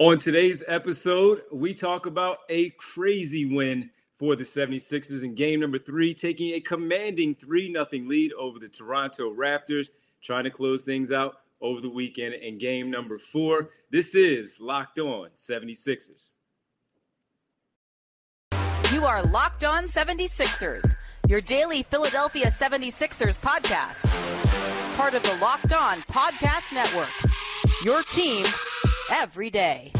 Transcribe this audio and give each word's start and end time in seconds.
On 0.00 0.16
today's 0.16 0.62
episode, 0.68 1.42
we 1.50 1.74
talk 1.74 2.06
about 2.06 2.38
a 2.48 2.70
crazy 2.70 3.52
win 3.52 3.90
for 4.14 4.36
the 4.36 4.44
76ers 4.44 5.24
in 5.24 5.34
game 5.34 5.58
number 5.58 5.80
three, 5.80 6.14
taking 6.14 6.54
a 6.54 6.60
commanding 6.60 7.34
3 7.34 7.72
0 7.72 7.86
lead 8.06 8.32
over 8.34 8.60
the 8.60 8.68
Toronto 8.68 9.34
Raptors, 9.34 9.88
trying 10.22 10.44
to 10.44 10.50
close 10.50 10.82
things 10.82 11.10
out 11.10 11.38
over 11.60 11.80
the 11.80 11.90
weekend 11.90 12.34
in 12.34 12.58
game 12.58 12.92
number 12.92 13.18
four. 13.18 13.70
This 13.90 14.14
is 14.14 14.60
Locked 14.60 15.00
On 15.00 15.30
76ers. 15.36 16.34
You 18.92 19.04
are 19.04 19.24
Locked 19.24 19.64
On 19.64 19.86
76ers, 19.86 20.94
your 21.26 21.40
daily 21.40 21.82
Philadelphia 21.82 22.46
76ers 22.46 23.36
podcast. 23.36 24.06
Part 24.96 25.14
of 25.14 25.24
the 25.24 25.36
Locked 25.42 25.72
On 25.72 25.98
Podcast 26.02 26.72
Network. 26.72 27.10
Your 27.84 28.04
team 28.04 28.46
every 29.12 29.50
day. 29.50 29.92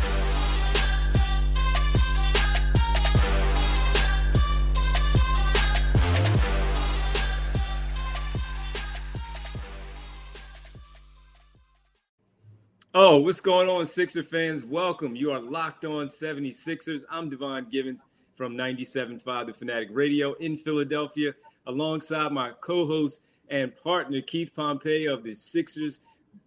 Oh, 12.94 13.18
what's 13.18 13.40
going 13.40 13.68
on, 13.68 13.86
Sixer 13.86 14.24
fans? 14.24 14.64
Welcome. 14.64 15.14
You 15.14 15.30
are 15.30 15.40
locked 15.40 15.84
on 15.84 16.08
76ers. 16.08 17.04
I'm 17.08 17.28
Devon 17.28 17.68
Givens 17.70 18.02
from 18.34 18.56
97.5 18.56 19.46
The 19.46 19.54
Fanatic 19.54 19.88
Radio 19.92 20.32
in 20.34 20.56
Philadelphia, 20.56 21.34
alongside 21.66 22.32
my 22.32 22.50
co 22.60 22.86
host 22.86 23.22
and 23.50 23.76
partner, 23.76 24.20
Keith 24.20 24.52
Pompey 24.54 25.06
of 25.06 25.22
the 25.22 25.34
Sixers, 25.34 26.00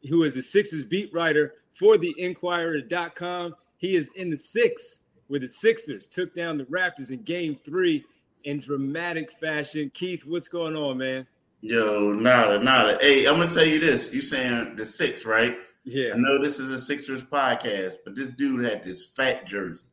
who 0.09 0.23
is 0.23 0.33
the 0.33 0.41
Sixers 0.41 0.83
beat 0.83 1.13
writer 1.13 1.53
for 1.73 1.97
the 1.97 2.13
Inquirer.com. 2.17 3.55
He 3.77 3.95
is 3.95 4.09
in 4.15 4.29
the 4.29 4.37
six 4.37 5.03
with 5.29 5.41
the 5.41 5.47
Sixers 5.47 6.07
took 6.07 6.35
down 6.35 6.57
the 6.57 6.65
Raptors 6.65 7.09
in 7.11 7.21
game 7.23 7.57
three 7.63 8.03
in 8.43 8.59
dramatic 8.59 9.31
fashion. 9.31 9.89
Keith, 9.93 10.23
what's 10.25 10.47
going 10.47 10.75
on, 10.75 10.97
man? 10.97 11.25
Yo, 11.61 12.11
nada, 12.11 12.59
nada. 12.59 12.97
Hey, 13.01 13.25
I'm 13.27 13.37
gonna 13.37 13.49
tell 13.51 13.65
you 13.65 13.79
this. 13.79 14.11
You 14.11 14.21
saying 14.21 14.75
the 14.75 14.85
six, 14.85 15.25
right? 15.25 15.57
Yeah. 15.83 16.11
I 16.13 16.17
know 16.17 16.41
this 16.41 16.59
is 16.59 16.71
a 16.71 16.79
Sixers 16.81 17.23
podcast, 17.23 17.95
but 18.03 18.15
this 18.15 18.29
dude 18.31 18.63
had 18.65 18.83
this 18.83 19.05
fat 19.05 19.45
jersey. 19.47 19.83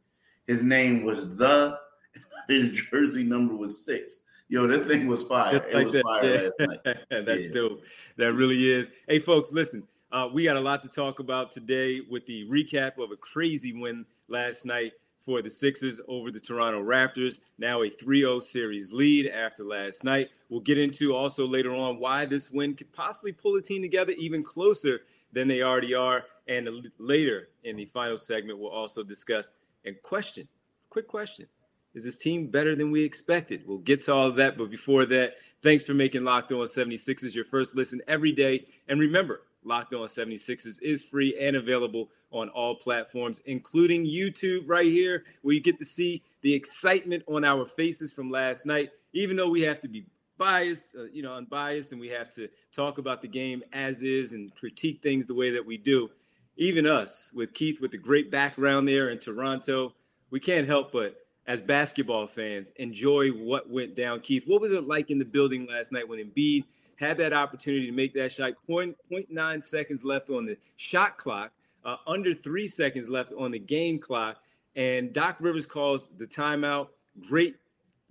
His 0.47 0.63
name 0.63 1.05
was 1.05 1.37
the. 1.37 1.79
His 2.49 2.71
jersey 2.91 3.25
number 3.25 3.55
was 3.55 3.85
six. 3.85 4.21
Yo, 4.49 4.67
that 4.67 4.87
thing 4.89 5.07
was 5.07 5.23
fire. 5.23 5.59
Just 5.59 5.75
like 5.75 5.83
it 5.83 5.85
was 5.85 5.93
that. 5.95 6.03
fire 6.05 6.25
Yeah. 6.25 6.41
last 6.41 6.87
night. 6.87 6.97
That's 7.27 7.45
Yeah. 7.45 7.51
dope. 7.53 7.83
That 8.17 8.33
really 8.33 8.71
is. 8.71 8.91
Hey, 9.07 9.19
folks, 9.19 9.53
listen. 9.53 9.87
Uh, 10.11 10.27
we 10.33 10.45
got 10.45 10.57
a 10.57 10.61
lot 10.61 10.83
to 10.83 10.89
talk 10.89 11.19
about 11.19 11.53
today 11.53 12.01
with 12.01 12.25
the 12.25 12.47
recap 12.47 12.99
of 12.99 13.11
a 13.11 13.17
crazy 13.17 13.75
win 13.75 14.07
last 14.29 14.65
night 14.65 14.93
for 15.19 15.43
the 15.43 15.51
Sixers 15.51 16.01
over 16.09 16.31
the 16.31 16.41
Toronto 16.41 16.83
Raptors. 16.83 17.41
Now 17.59 17.83
a 17.83 17.91
3 17.91 18.21
0 18.21 18.41
series 18.41 18.91
lead 18.91 19.27
after 19.29 19.65
last 19.65 20.05
night. 20.05 20.31
We'll 20.49 20.61
get 20.61 20.79
into 20.79 21.15
also 21.15 21.47
later 21.47 21.75
on 21.75 21.99
why 21.99 22.25
this 22.25 22.51
win 22.51 22.75
could 22.75 22.91
possibly 22.91 23.33
pull 23.33 23.53
the 23.53 23.61
team 23.61 23.83
together 23.83 24.13
even 24.13 24.43
closer 24.43 25.01
than 25.35 25.47
they 25.47 25.63
already 25.63 25.95
are. 25.95 26.25
And 26.47 26.91
later 26.97 27.51
in 27.65 27.77
the 27.77 27.85
final 27.85 28.17
segment, 28.17 28.59
we'll 28.59 28.71
also 28.71 29.03
discuss 29.03 29.51
and 29.85 30.01
question 30.01 30.49
quick 30.89 31.07
question. 31.07 31.47
Is 31.93 32.05
this 32.05 32.17
team 32.17 32.47
better 32.47 32.75
than 32.75 32.91
we 32.91 33.03
expected? 33.03 33.65
We'll 33.67 33.79
get 33.79 34.03
to 34.03 34.15
all 34.15 34.29
of 34.29 34.37
that. 34.37 34.57
But 34.57 34.71
before 34.71 35.05
that, 35.07 35.35
thanks 35.63 35.85
for 35.85 35.93
making 35.93 36.25
Locked 36.25 36.53
On 36.53 36.67
76ers 36.67 37.35
your 37.35 37.45
first 37.45 37.75
listen 37.75 38.01
every 38.07 38.33
day. 38.33 38.67
And 38.89 38.99
remember, 39.01 39.43
Locked 39.65 39.95
On 39.95 40.07
76ers 40.07 40.81
is 40.83 41.03
free 41.03 41.39
and 41.39 41.57
available 41.57 42.11
on 42.31 42.49
all 42.51 42.75
platforms, 42.75 43.41
including 43.47 44.05
YouTube 44.05 44.65
right 44.67 44.91
here, 44.91 45.25
where 45.43 45.55
you 45.55 45.61
get 45.61 45.79
to 45.79 45.85
see 45.85 46.23
the 46.43 46.55
excitement 46.55 47.23
on 47.27 47.45
our 47.45 47.67
faces 47.67 48.13
from 48.13 48.31
last 48.31 48.67
night, 48.67 48.91
even 49.13 49.37
though 49.37 49.49
we 49.49 49.63
have 49.63 49.81
to 49.81 49.89
be 49.89 50.07
biased, 50.37 50.95
uh, 50.97 51.05
you 51.05 51.23
know, 51.23 51.35
unbiased, 51.35 51.93
and 51.93 52.01
we 52.01 52.09
have 52.09 52.31
to 52.31 52.49
talk 52.73 52.99
about 52.99 53.23
the 53.23 53.29
game 53.29 53.63
as 53.73 54.03
is 54.03 54.33
and 54.33 54.55
critique 54.55 55.03
things 55.03 55.27
the 55.27 55.35
way 55.35 55.51
that 55.51 55.65
we 55.65 55.77
do. 55.77 56.09
Even 56.57 56.87
us, 56.87 57.31
with 57.35 57.55
Keith 57.55 57.81
with 57.81 57.91
the 57.91 57.99
great 57.99 58.31
background 58.31 58.87
there 58.87 59.11
in 59.11 59.19
Toronto, 59.19 59.95
we 60.31 60.41
can't 60.41 60.67
help 60.67 60.93
but 60.93 61.17
as 61.47 61.63
basketball 61.63 62.27
fans, 62.27 62.71
enjoy 62.77 63.31
what 63.31 63.71
went 63.71 63.97
down. 63.97 64.21
Keith, 64.21 64.45
what 64.47 64.61
was 64.61 64.71
it 64.71 64.87
like 64.87 65.11
in 65.11 65.19
the 65.19 65.25
building 65.25 65.67
last 65.67 65.91
night 65.93 66.07
when 66.07 66.19
Embiid 66.19 66.65
had 66.99 67.19
that 67.19 67.33
opportunity 67.33 67.87
to 67.87 67.93
make 67.93 68.15
that 68.15 68.33
shot? 68.33 68.55
Point, 68.67 68.97
0.9 69.11 69.65
seconds 69.65 70.05
left 70.05 70.31
on 70.31 70.47
the 70.47 70.57
shot 70.77 71.17
clock, 71.17 71.53
uh, 71.85 71.97
under 72.07 72.35
three 72.35 72.67
seconds 72.67 73.09
left 73.09 73.33
on 73.39 73.53
the 73.53 73.59
game 73.59 73.99
clock, 73.99 74.39
and 74.75 75.13
Doc 75.13 75.37
Rivers 75.41 75.67
calls 75.67 76.11
the 76.19 76.27
timeout. 76.27 76.89
Great, 77.29 77.57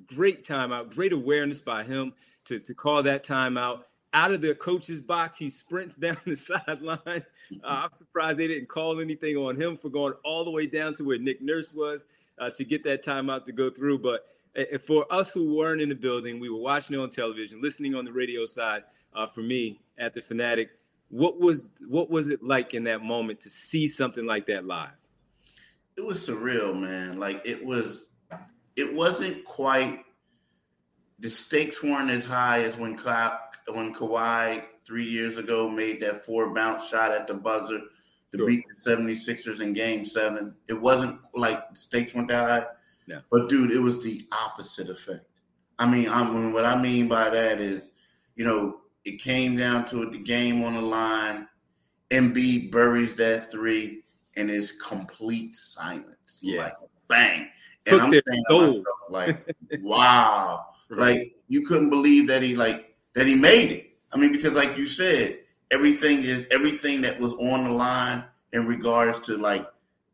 great 0.08 0.46
timeout. 0.46 0.94
Great 0.94 1.14
awareness 1.14 1.62
by 1.62 1.84
him 1.84 2.14
to, 2.46 2.59
to 2.59 2.74
call 2.74 3.03
that 3.03 3.25
timeout. 3.25 3.84
Out 4.14 4.31
of 4.31 4.42
the 4.42 4.56
coach's 4.56 5.02
box, 5.02 5.38
he 5.38 5.50
sprints 5.50 5.96
down 5.98 6.18
the 6.25 6.36
sideline. 6.36 7.02
Uh, 7.06 7.24
I'm 7.64 7.92
surprised 7.92 8.40
they 8.40 8.48
didn't 8.48 8.69
call 8.69 9.00
anything 9.00 9.36
on 9.38 9.56
him 9.56 9.78
for 9.78 9.90
going 9.90 10.14
all 10.24 10.44
the 10.44 10.52
way 10.52 10.66
down 10.66 10.94
to 10.96 11.04
where 11.04 11.18
Nick 11.18 11.42
Nurse 11.42 11.74
was 11.74 12.02
uh, 12.40 12.50
to 12.52 12.64
get 12.64 12.84
that 12.86 13.04
timeout 13.04 13.46
to 13.46 13.52
go 13.52 13.69
through. 13.69 14.00
But 14.00 14.25
for 14.85 15.06
us 15.12 15.29
who 15.29 15.56
weren't 15.56 15.81
in 15.81 15.90
the 15.90 15.95
building, 15.95 16.40
we 16.40 16.50
were 16.50 16.59
watching 16.59 16.95
it 16.95 17.00
on 17.00 17.09
television, 17.09 17.62
listening 17.62 17.95
on 17.95 18.06
the 18.06 18.12
radio 18.12 18.45
side. 18.45 18.84
Uh, 19.16 19.25
for 19.25 19.41
me 19.41 19.79
at 19.97 20.13
the 20.13 20.22
Fanatic, 20.22 20.69
what 21.09 21.40
was 21.40 21.72
what 21.88 22.09
was 22.09 22.29
it 22.29 22.44
like 22.44 22.73
in 22.73 22.84
that 22.84 23.01
moment 23.01 23.40
to 23.41 23.50
see 23.50 23.88
something 23.88 24.25
like 24.25 24.45
that 24.47 24.66
live? 24.66 24.90
It 25.95 26.06
was 26.06 26.28
surreal, 26.28 26.79
man. 26.79 27.19
Like 27.19 27.41
it 27.45 27.63
was. 27.66 28.06
It 28.75 28.94
wasn't 28.94 29.44
quite. 29.45 30.03
The 31.19 31.29
stakes 31.31 31.81
weren't 31.81 32.12
as 32.12 32.25
high 32.28 32.63
as 32.63 32.78
when 32.78 32.95
Ka- 32.95 33.39
when 33.74 33.94
Kawhi 33.95 34.63
three 34.85 35.09
years 35.09 35.38
ago 35.38 35.68
made 35.68 36.00
that 36.01 36.24
four 36.25 36.53
bounce 36.53 36.88
shot 36.88 37.12
at 37.12 37.28
the 37.28 37.34
buzzer 37.34 37.79
to 37.79 38.38
Sure. 38.38 38.45
beat 38.45 38.63
the 38.68 38.91
76ers 38.91 39.62
in 39.62 39.74
game 39.74 40.06
seven. 40.06 40.53
It 40.68 40.79
wasn't 40.79 41.19
like 41.34 41.69
the 41.74 41.79
stakes 41.79 42.13
weren't 42.13 42.28
that 42.28 42.47
high. 42.47 42.66
No. 43.07 43.22
But 43.31 43.50
dude, 43.50 43.72
it 43.72 43.79
was 43.79 44.03
the 44.03 44.28
opposite 44.31 44.90
effect. 44.90 45.25
I 45.79 45.90
mean, 45.90 46.09
I 46.09 46.29
mean, 46.29 46.53
what 46.53 46.66
I 46.66 46.79
mean 46.81 47.07
by 47.07 47.29
that 47.29 47.59
is, 47.59 47.91
you 48.35 48.45
know, 48.45 48.81
it 49.06 49.22
came 49.22 49.56
down 49.56 49.85
to 49.85 50.03
it, 50.03 50.12
the 50.12 50.18
game 50.18 50.63
on 50.63 50.75
the 50.75 50.81
line. 50.81 51.47
Embiid 52.09 52.72
buries 52.72 53.16
that 53.16 53.51
three, 53.51 54.03
and 54.38 54.50
it's 54.50 54.72
complete 54.72 55.56
silence. 55.56 56.40
Yeah. 56.41 56.63
Like 56.63 56.73
bang. 57.07 57.47
Took 57.85 57.94
And 57.94 58.01
I'm 58.01 58.12
their 58.12 58.22
saying 58.29 58.44
to 58.50 58.59
myself, 58.59 58.85
like, 59.09 59.56
wow. 59.81 60.66
Right. 60.89 61.00
Like 61.00 61.35
you 61.50 61.66
couldn't 61.66 61.89
believe 61.89 62.28
that 62.28 62.41
he 62.41 62.56
like 62.56 62.95
that 63.13 63.28
he 63.28 63.35
made 63.35 63.72
it. 63.72 63.89
I 64.13 64.18
mean, 64.18 64.31
because 64.31 64.53
like 64.53 64.78
you 64.78 64.88
said, 64.88 65.39
everything 65.69 66.24
is 66.24 66.45
everything 66.50 67.01
that 67.01 67.19
was 67.19 67.34
on 67.34 67.66
the 67.66 67.72
line 67.72 68.24
in 68.53 68.66
regards 68.66 69.19
to 69.22 69.38
like, 69.38 69.68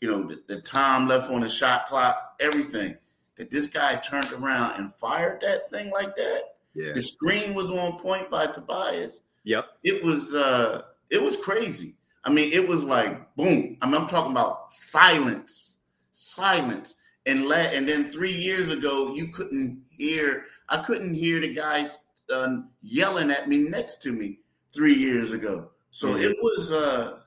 you 0.04 0.10
know, 0.12 0.28
the, 0.28 0.44
the 0.48 0.60
time 0.60 1.08
left 1.08 1.32
on 1.32 1.40
the 1.40 1.48
shot 1.50 1.88
clock, 1.88 2.36
everything. 2.42 2.98
That 3.38 3.50
this 3.50 3.68
guy 3.68 3.96
turned 3.96 4.32
around 4.34 4.78
and 4.78 4.94
fired 4.96 5.40
that 5.42 5.70
thing 5.72 5.92
like 5.92 6.14
that. 6.18 6.42
Yeah. 6.76 6.92
The 6.94 7.02
screen 7.02 7.56
was 7.56 7.72
on 7.72 7.98
point 7.98 8.30
by 8.30 8.48
Tobias. 8.48 9.22
Yep. 9.46 9.66
It 9.86 10.04
was 10.04 10.34
uh 10.36 10.82
it 11.10 11.22
was 11.22 11.38
crazy. 11.38 11.96
I 12.26 12.32
mean, 12.32 12.52
it 12.52 12.68
was 12.68 12.84
like 12.84 13.34
boom. 13.38 13.78
I 13.82 13.86
mean, 13.88 13.96
I'm 13.96 14.08
talking 14.08 14.32
about 14.34 14.74
silence, 14.74 15.80
silence. 16.12 16.96
And 17.26 17.48
la- 17.48 17.56
and 17.56 17.88
then 17.88 18.10
three 18.12 18.34
years 18.36 18.72
ago, 18.72 19.16
you 19.16 19.30
couldn't 19.30 19.82
hear. 19.90 20.46
I 20.68 20.84
couldn't 20.84 21.14
hear 21.14 21.40
the 21.40 21.54
guys 21.54 22.00
uh, 22.30 22.58
yelling 22.82 23.32
at 23.32 23.48
me 23.48 23.70
next 23.70 24.02
to 24.04 24.12
me 24.12 24.40
three 24.74 24.96
years 24.96 25.32
ago. 25.32 25.70
So 25.92 26.10
Mhm. 26.10 26.24
it 26.24 26.38
was 26.42 26.72
uh 26.72 27.20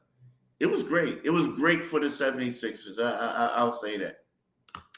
it 0.60 0.66
was 0.66 0.82
great. 0.82 1.20
It 1.24 1.30
was 1.30 1.48
great 1.48 1.84
for 1.84 2.00
the 2.00 2.06
76ers. 2.06 2.98
I, 2.98 3.10
I, 3.10 3.46
I'll 3.56 3.72
say 3.72 3.96
that. 3.98 4.18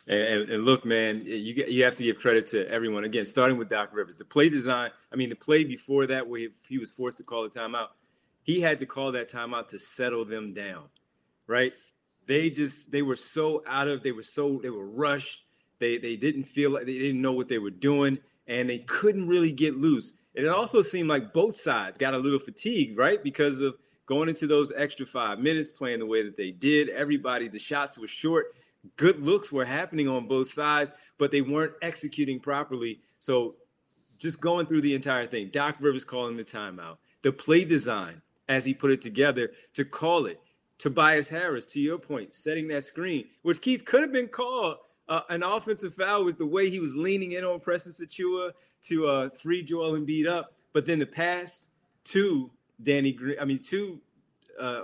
And, 0.06 0.49
and, 0.49 0.65
look, 0.65 0.87
man, 0.87 1.23
you 1.27 1.67
you 1.69 1.85
have 1.85 1.94
to 1.97 2.03
give 2.03 2.19
credit 2.19 2.47
to 2.49 2.67
everyone. 2.71 3.05
Again, 3.05 3.27
starting 3.27 3.59
with 3.59 3.69
Doc 3.69 3.91
Rivers, 3.93 4.17
the 4.17 4.25
play 4.25 4.49
design. 4.49 4.91
I 5.12 5.17
mean, 5.17 5.29
the 5.29 5.37
play 5.37 5.65
before 5.65 6.06
that, 6.06 6.27
where 6.27 6.41
he, 6.41 6.49
he 6.67 6.79
was 6.79 6.88
forced 6.91 7.19
to 7.19 7.25
call 7.25 7.44
a 7.44 7.50
timeout, 7.50 7.88
he 8.43 8.62
had 8.62 8.79
to 8.79 8.87
call 8.87 9.12
that 9.12 9.31
timeout 9.31 9.69
to 9.69 9.79
settle 9.79 10.25
them 10.25 10.55
down, 10.55 10.85
right? 11.47 11.75
They 12.27 12.49
just 12.49 12.91
they 12.91 13.03
were 13.03 13.17
so 13.17 13.62
out 13.67 13.87
of 13.87 14.03
they 14.03 14.12
were 14.12 14.23
so 14.23 14.61
they 14.62 14.71
were 14.71 14.88
rushed. 14.88 15.44
They 15.79 15.99
they 15.99 16.17
didn't 16.17 16.44
feel 16.44 16.71
like 16.71 16.87
they 16.87 16.99
didn't 16.99 17.21
know 17.21 17.33
what 17.33 17.49
they 17.49 17.59
were 17.59 17.71
doing, 17.71 18.19
and 18.47 18.71
they 18.71 18.79
couldn't 18.79 19.29
really 19.29 19.53
get 19.53 19.77
loose. 19.77 20.21
And 20.35 20.47
it 20.47 20.50
also 20.50 20.81
seemed 20.81 21.11
like 21.11 21.35
both 21.35 21.61
sides 21.61 21.99
got 21.99 22.15
a 22.15 22.19
little 22.19 22.38
fatigued, 22.38 22.97
right? 22.97 23.23
Because 23.23 23.61
of 23.61 23.77
going 24.09 24.29
into 24.29 24.49
those 24.49 24.73
extra 24.75 25.07
five 25.07 25.39
minutes, 25.39 25.71
playing 25.71 26.01
the 26.01 26.07
way 26.07 26.25
that 26.25 26.37
they 26.37 26.51
did. 26.51 26.89
Everybody, 26.89 27.47
the 27.47 27.61
shots 27.61 27.97
were 27.97 28.09
short 28.09 28.57
good 28.97 29.21
looks 29.23 29.53
were 29.53 29.65
happening 29.65 30.09
on 30.09 30.27
both 30.27 30.51
sides, 30.51 30.91
but 31.19 31.31
they 31.31 31.41
weren't 31.41 31.75
executing 31.83 32.41
properly. 32.41 33.01
So 33.19 33.57
just 34.19 34.41
going 34.41 34.67
through 34.67 34.83
the 34.83 34.95
entire 34.95 35.27
thing, 35.27 35.51
Doc 35.53 35.77
Rivers 35.81 36.05
calling 36.05 36.37
the 36.37 36.45
timeout, 36.45 36.99
the 37.23 37.33
play 37.33 37.65
design 37.65 38.23
as 38.49 38.65
he 38.65 38.75
put 38.75 38.91
it 38.91 39.03
together 39.03 39.53
to 39.75 39.85
call 39.85 40.27
it. 40.27 40.41
Tobias 40.79 41.29
Harris, 41.29 41.67
to 41.67 41.81
your 41.81 41.99
point, 41.99 42.33
setting 42.33 42.69
that 42.69 42.85
screen, 42.85 43.27
which 43.43 43.61
Keith 43.61 43.85
could 43.85 44.01
have 44.01 44.13
been 44.13 44.29
called 44.29 44.77
uh, 45.09 45.23
an 45.29 45.43
offensive 45.43 45.95
foul, 45.95 46.25
was 46.25 46.37
the 46.37 46.47
way 46.47 46.71
he 46.71 46.79
was 46.79 46.95
leaning 46.95 47.33
in 47.33 47.45
on 47.45 47.59
Precious 47.59 48.01
Achiuwa 48.01 48.53
to 48.85 49.07
uh, 49.07 49.29
free 49.31 49.63
Joel 49.63 49.99
Embiid 49.99 50.29
up. 50.29 50.53
But 50.73 50.87
then 50.87 51.01
the 51.01 51.07
pass 51.07 51.71
to 52.05 52.51
Danny 52.83 53.13
Green, 53.13 53.37
I 53.41 53.45
mean, 53.45 53.61
to 53.71 54.01
uh, 54.59 54.83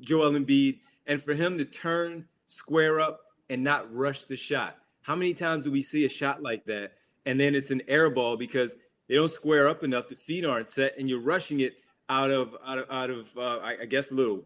Joel 0.00 0.32
Embiid, 0.32 0.80
and 1.06 1.22
for 1.22 1.34
him 1.34 1.58
to 1.58 1.64
turn, 1.64 2.26
square 2.46 3.00
up, 3.00 3.20
and 3.48 3.62
not 3.64 3.92
rush 3.94 4.24
the 4.24 4.36
shot. 4.36 4.76
How 5.02 5.16
many 5.16 5.34
times 5.34 5.64
do 5.64 5.70
we 5.70 5.82
see 5.82 6.04
a 6.04 6.08
shot 6.08 6.42
like 6.42 6.64
that? 6.66 6.92
And 7.26 7.38
then 7.38 7.54
it's 7.54 7.70
an 7.70 7.82
air 7.88 8.10
ball 8.10 8.36
because 8.36 8.74
they 9.08 9.16
don't 9.16 9.30
square 9.30 9.68
up 9.68 9.82
enough, 9.82 10.08
the 10.08 10.14
feet 10.14 10.44
aren't 10.44 10.68
set, 10.68 10.96
and 10.98 11.08
you're 11.08 11.20
rushing 11.20 11.60
it 11.60 11.74
out 12.08 12.30
of 12.30 12.56
out 12.64 12.78
of 12.78 12.90
out 12.90 13.10
of 13.10 13.28
uh, 13.36 13.58
I, 13.58 13.82
I, 13.82 13.84
guess 13.86 14.10
a 14.10 14.14
little, 14.14 14.42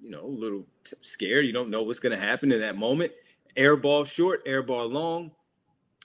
you 0.00 0.10
know, 0.10 0.24
a 0.24 0.26
little 0.26 0.66
t- 0.84 0.96
scared. 1.02 1.46
You 1.46 1.52
don't 1.52 1.70
know 1.70 1.82
what's 1.82 2.00
going 2.00 2.18
to 2.18 2.24
happen 2.24 2.52
in 2.52 2.60
that 2.60 2.76
moment. 2.76 3.12
Air 3.56 3.76
ball 3.76 4.04
short, 4.04 4.42
air 4.46 4.62
ball 4.62 4.88
long, 4.88 5.30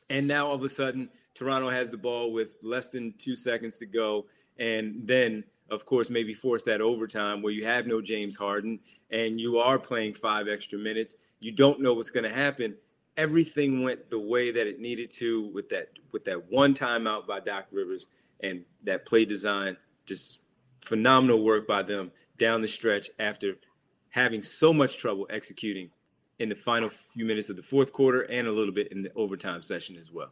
and 0.09 0.27
now 0.27 0.47
all 0.47 0.55
of 0.55 0.63
a 0.63 0.69
sudden 0.69 1.09
Toronto 1.33 1.69
has 1.69 1.89
the 1.89 1.97
ball 1.97 2.31
with 2.31 2.53
less 2.61 2.89
than 2.89 3.13
two 3.17 3.35
seconds 3.35 3.77
to 3.77 3.85
go, 3.85 4.25
and 4.57 5.07
then 5.07 5.43
of 5.69 5.85
course 5.85 6.09
maybe 6.09 6.33
force 6.33 6.63
that 6.63 6.81
overtime 6.81 7.41
where 7.41 7.53
you 7.53 7.65
have 7.65 7.87
no 7.87 8.01
James 8.01 8.35
Harden 8.35 8.79
and 9.11 9.39
you 9.39 9.59
are 9.59 9.79
playing 9.79 10.13
five 10.13 10.47
extra 10.47 10.77
minutes. 10.77 11.15
You 11.39 11.51
don't 11.51 11.81
know 11.81 11.93
what's 11.93 12.09
going 12.09 12.23
to 12.23 12.33
happen. 12.33 12.75
Everything 13.15 13.83
went 13.83 14.09
the 14.09 14.19
way 14.19 14.51
that 14.51 14.67
it 14.67 14.79
needed 14.79 15.11
to 15.11 15.47
with 15.53 15.69
that 15.69 15.89
with 16.11 16.25
that 16.25 16.51
one 16.51 16.73
timeout 16.73 17.27
by 17.27 17.39
Doc 17.39 17.65
Rivers 17.71 18.07
and 18.41 18.65
that 18.83 19.05
play 19.05 19.25
design. 19.25 19.77
Just 20.05 20.39
phenomenal 20.81 21.43
work 21.43 21.67
by 21.67 21.83
them 21.83 22.11
down 22.37 22.61
the 22.61 22.67
stretch 22.67 23.09
after 23.19 23.55
having 24.09 24.43
so 24.43 24.73
much 24.73 24.97
trouble 24.97 25.27
executing 25.29 25.89
in 26.39 26.49
the 26.49 26.55
final 26.55 26.89
few 26.89 27.25
minutes 27.25 27.49
of 27.49 27.55
the 27.55 27.63
fourth 27.63 27.93
quarter 27.93 28.21
and 28.21 28.47
a 28.47 28.51
little 28.51 28.73
bit 28.73 28.91
in 28.91 29.01
the 29.01 29.13
overtime 29.13 29.61
session 29.61 29.95
as 29.95 30.11
well. 30.11 30.31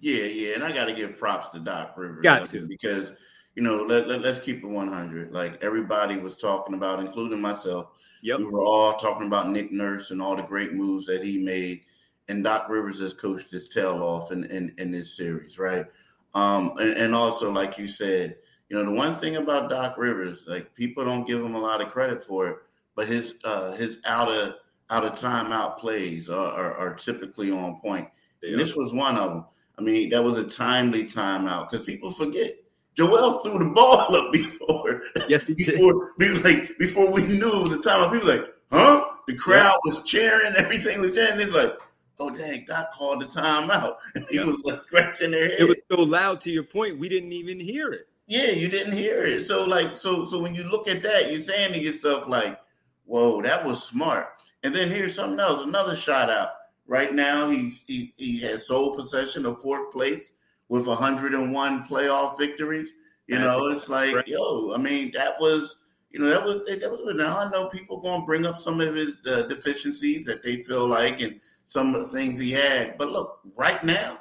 Yeah, 0.00 0.24
yeah, 0.24 0.54
and 0.54 0.64
I 0.64 0.72
got 0.72 0.86
to 0.86 0.92
give 0.92 1.18
props 1.18 1.50
to 1.50 1.58
Doc 1.58 1.94
Rivers. 1.96 2.22
Got 2.22 2.46
to 2.46 2.66
because 2.66 3.12
you 3.56 3.62
know 3.62 3.82
let, 3.82 4.06
let 4.06 4.24
us 4.24 4.38
keep 4.38 4.62
it 4.62 4.66
100. 4.66 5.32
Like 5.32 5.62
everybody 5.62 6.18
was 6.18 6.36
talking 6.36 6.74
about, 6.74 7.00
including 7.00 7.40
myself. 7.40 7.88
Yep. 8.22 8.38
We 8.38 8.44
were 8.44 8.64
all 8.64 8.94
talking 8.94 9.26
about 9.26 9.50
Nick 9.50 9.72
Nurse 9.72 10.10
and 10.10 10.22
all 10.22 10.36
the 10.36 10.42
great 10.42 10.72
moves 10.72 11.06
that 11.06 11.24
he 11.24 11.38
made, 11.38 11.82
and 12.28 12.44
Doc 12.44 12.68
Rivers 12.68 13.00
has 13.00 13.14
coached 13.14 13.50
his 13.50 13.66
tail 13.66 14.02
off 14.02 14.30
in 14.30 14.44
in, 14.44 14.72
in 14.78 14.92
this 14.92 15.16
series, 15.16 15.58
right? 15.58 15.86
Um, 16.34 16.76
and, 16.78 16.96
and 16.96 17.14
also, 17.14 17.50
like 17.50 17.78
you 17.78 17.88
said, 17.88 18.36
you 18.68 18.76
know, 18.76 18.84
the 18.84 18.96
one 18.96 19.14
thing 19.14 19.36
about 19.36 19.70
Doc 19.70 19.96
Rivers, 19.96 20.44
like 20.46 20.74
people 20.74 21.04
don't 21.04 21.26
give 21.26 21.42
him 21.42 21.54
a 21.54 21.60
lot 21.60 21.80
of 21.80 21.88
credit 21.88 22.24
for 22.24 22.48
it, 22.48 22.56
but 22.94 23.06
his 23.08 23.36
uh, 23.44 23.72
his 23.72 23.98
out 24.04 24.28
of 24.28 24.54
out 24.90 25.04
of 25.04 25.18
timeout 25.18 25.78
plays 25.78 26.28
are, 26.28 26.52
are, 26.52 26.74
are 26.74 26.94
typically 26.94 27.50
on 27.50 27.80
point. 27.80 28.08
And 28.42 28.60
this 28.60 28.76
was 28.76 28.92
one 28.92 29.16
of 29.16 29.30
them. 29.30 29.44
I 29.78 29.82
mean, 29.82 30.10
that 30.10 30.22
was 30.22 30.38
a 30.38 30.44
timely 30.44 31.04
timeout 31.04 31.70
because 31.70 31.86
people 31.86 32.10
forget. 32.10 32.54
Joel 32.96 33.40
threw 33.40 33.58
the 33.58 33.66
ball 33.66 34.14
up 34.16 34.32
before. 34.32 35.02
Yes, 35.28 35.46
he 35.46 35.54
before, 35.54 36.12
did. 36.18 36.44
Like 36.44 36.78
before 36.78 37.12
we 37.12 37.22
knew 37.22 37.68
the 37.68 37.76
timeout, 37.76 38.12
people 38.12 38.28
like, 38.28 38.46
huh? 38.72 39.04
The 39.28 39.34
crowd 39.34 39.72
yeah. 39.72 39.78
was 39.84 40.02
cheering, 40.02 40.54
everything 40.58 41.00
was 41.00 41.14
cheering. 41.14 41.40
It's 41.40 41.52
like, 41.52 41.72
oh 42.18 42.30
dang, 42.30 42.64
Doc 42.66 42.92
called 42.92 43.22
the 43.22 43.26
timeout. 43.26 43.96
And 44.14 44.24
he 44.30 44.38
was 44.38 44.62
like 44.64 44.80
scratching 44.80 45.32
their 45.32 45.48
head. 45.48 45.60
It 45.60 45.68
was 45.68 45.76
so 45.90 46.02
loud 46.02 46.40
to 46.42 46.50
your 46.50 46.64
point, 46.64 46.98
we 46.98 47.08
didn't 47.08 47.32
even 47.32 47.60
hear 47.60 47.92
it. 47.92 48.08
Yeah, 48.28 48.50
you 48.50 48.68
didn't 48.68 48.94
hear 48.94 49.24
it. 49.24 49.44
So 49.44 49.62
like, 49.64 49.96
so 49.96 50.24
so 50.24 50.40
when 50.40 50.54
you 50.54 50.64
look 50.64 50.88
at 50.88 51.02
that, 51.02 51.30
you're 51.30 51.40
saying 51.40 51.74
to 51.74 51.78
yourself 51.78 52.28
like, 52.28 52.58
whoa, 53.04 53.42
that 53.42 53.64
was 53.64 53.82
smart. 53.82 54.28
And 54.62 54.74
then 54.74 54.90
here's 54.90 55.14
something 55.14 55.38
else, 55.38 55.62
another 55.62 55.96
shout 55.96 56.30
out. 56.30 56.50
Right 56.88 57.12
now, 57.12 57.50
he's 57.50 57.84
he, 57.86 58.14
he 58.16 58.38
has 58.40 58.68
sole 58.68 58.94
possession 58.94 59.44
of 59.44 59.60
fourth 59.60 59.92
place 59.92 60.30
with 60.68 60.86
101 60.86 61.84
playoff 61.84 62.38
victories. 62.38 62.90
You 63.26 63.38
That's 63.38 63.46
know, 63.46 63.66
it's 63.68 63.88
like, 63.88 64.14
right. 64.14 64.28
yo, 64.28 64.72
I 64.74 64.78
mean, 64.78 65.10
that 65.14 65.40
was, 65.40 65.76
you 66.10 66.20
know, 66.20 66.28
that 66.28 66.44
was 66.44 66.62
that 66.66 66.90
was. 66.90 67.14
Now 67.16 67.38
I 67.38 67.50
know 67.50 67.68
people 67.68 68.00
going 68.00 68.20
to 68.20 68.26
bring 68.26 68.46
up 68.46 68.56
some 68.58 68.80
of 68.80 68.94
his 68.94 69.18
uh, 69.26 69.42
deficiencies 69.42 70.24
that 70.26 70.42
they 70.42 70.62
feel 70.62 70.86
like, 70.86 71.20
and 71.20 71.40
some 71.66 71.94
of 71.94 72.02
the 72.02 72.08
things 72.08 72.38
he 72.38 72.52
had. 72.52 72.96
But 72.96 73.08
look, 73.08 73.40
right 73.56 73.82
now, 73.82 74.20